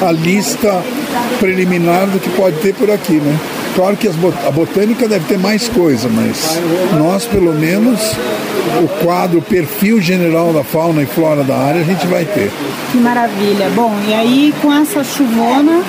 [0.01, 0.83] a lista
[1.39, 3.38] preliminar do que pode ter por aqui, né?
[3.78, 6.59] Claro que bot a botânica deve ter mais coisa, mas
[6.97, 7.99] nós, pelo menos,
[8.84, 12.51] o quadro, o perfil general da fauna e flora da área, a gente vai ter.
[12.91, 13.69] Que maravilha.
[13.75, 15.84] Bom, e aí com essa chuvona,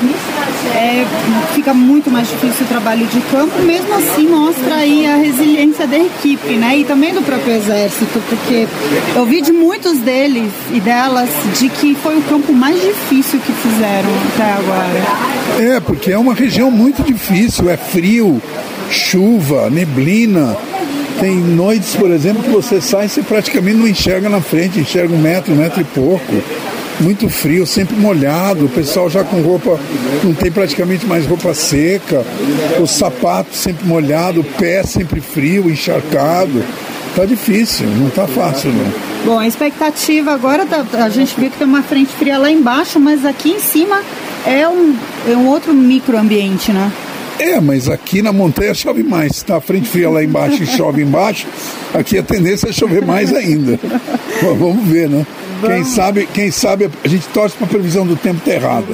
[0.75, 1.07] é,
[1.55, 5.99] fica muito mais difícil o trabalho de campo, mesmo assim mostra aí a resiliência da
[5.99, 6.77] equipe, né?
[6.77, 8.69] E também do próprio exército, porque
[9.17, 13.53] eu vi de muitos deles e delas de que foi o campo mais difícil que
[13.53, 15.77] fizeram até agora.
[15.77, 18.41] É, porque é uma região muito difícil, é frio,
[18.91, 20.57] chuva, neblina.
[21.21, 25.13] Tem noites, por exemplo, que você sai e você praticamente não enxerga na frente, enxerga
[25.13, 26.43] um metro, um metro e pouco.
[27.01, 29.79] Muito frio, sempre molhado, o pessoal já com roupa,
[30.25, 32.25] não tem praticamente mais roupa seca,
[32.81, 36.63] os sapatos sempre molhado, o pé sempre frio, encharcado.
[37.15, 38.93] Tá difícil, não tá fácil não.
[39.25, 43.01] Bom, a expectativa agora, tá, a gente viu que tem uma frente fria lá embaixo,
[43.01, 44.01] mas aqui em cima
[44.47, 44.95] é um,
[45.29, 46.93] é um outro microambiente, né?
[47.39, 49.37] É, mas aqui na montanha chove mais.
[49.37, 51.47] Se tá a frente fria lá embaixo e chove embaixo,
[51.95, 53.79] aqui a tendência é chover mais ainda.
[54.43, 55.27] vamos ver, né?
[55.61, 55.77] Vamos.
[55.77, 58.87] Quem sabe, quem sabe a gente torce para a previsão do tempo ter errada.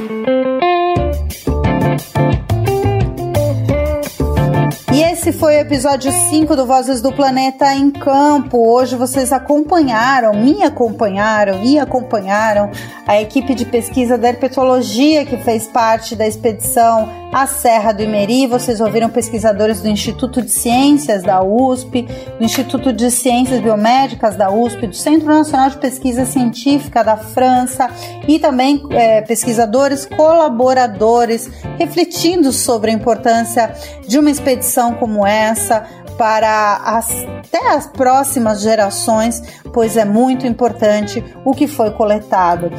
[5.44, 8.66] Foi o episódio 5 do Vozes do Planeta em Campo.
[8.66, 12.70] Hoje vocês acompanharam, me acompanharam e acompanharam
[13.06, 18.46] a equipe de pesquisa da herpetologia que fez parte da expedição à Serra do Imeri.
[18.46, 24.50] Vocês ouviram pesquisadores do Instituto de Ciências da USP, do Instituto de Ciências Biomédicas da
[24.50, 27.90] USP, do Centro Nacional de Pesquisa Científica da França
[28.26, 33.74] e também é, pesquisadores colaboradores refletindo sobre a importância
[34.08, 35.86] de uma expedição como essa essa
[36.16, 39.42] para as, até as próximas gerações,
[39.72, 42.70] pois é muito importante o que foi coletado.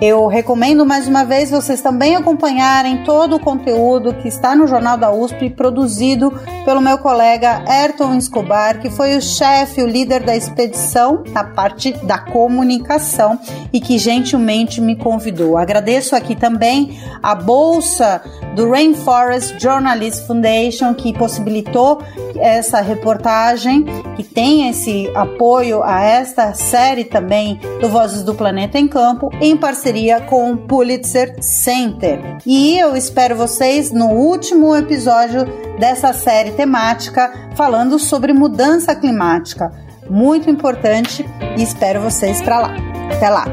[0.00, 4.96] Eu recomendo mais uma vez vocês também acompanharem todo o conteúdo que está no Jornal
[4.96, 6.32] da USP, produzido
[6.64, 11.92] pelo meu colega Ayrton Escobar, que foi o chefe, o líder da expedição na parte
[12.04, 13.38] da comunicação
[13.72, 15.56] e que gentilmente me convidou.
[15.56, 18.20] Agradeço aqui também a bolsa
[18.54, 22.02] do Rainforest Journalist Foundation, que possibilitou
[22.36, 23.84] essa reportagem,
[24.16, 29.56] que tem esse apoio a esta série também do Vozes do Planeta em Campo, em
[29.56, 32.38] parceria com o Pulitzer Center.
[32.44, 35.44] E eu espero vocês no último episódio
[35.78, 39.72] dessa série temática falando sobre mudança climática.
[40.10, 41.24] Muito importante
[41.56, 42.74] e espero vocês para lá.
[43.14, 43.46] Até lá.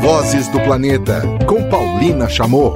[0.00, 2.74] Vozes do Planeta com Paulina Chamorro.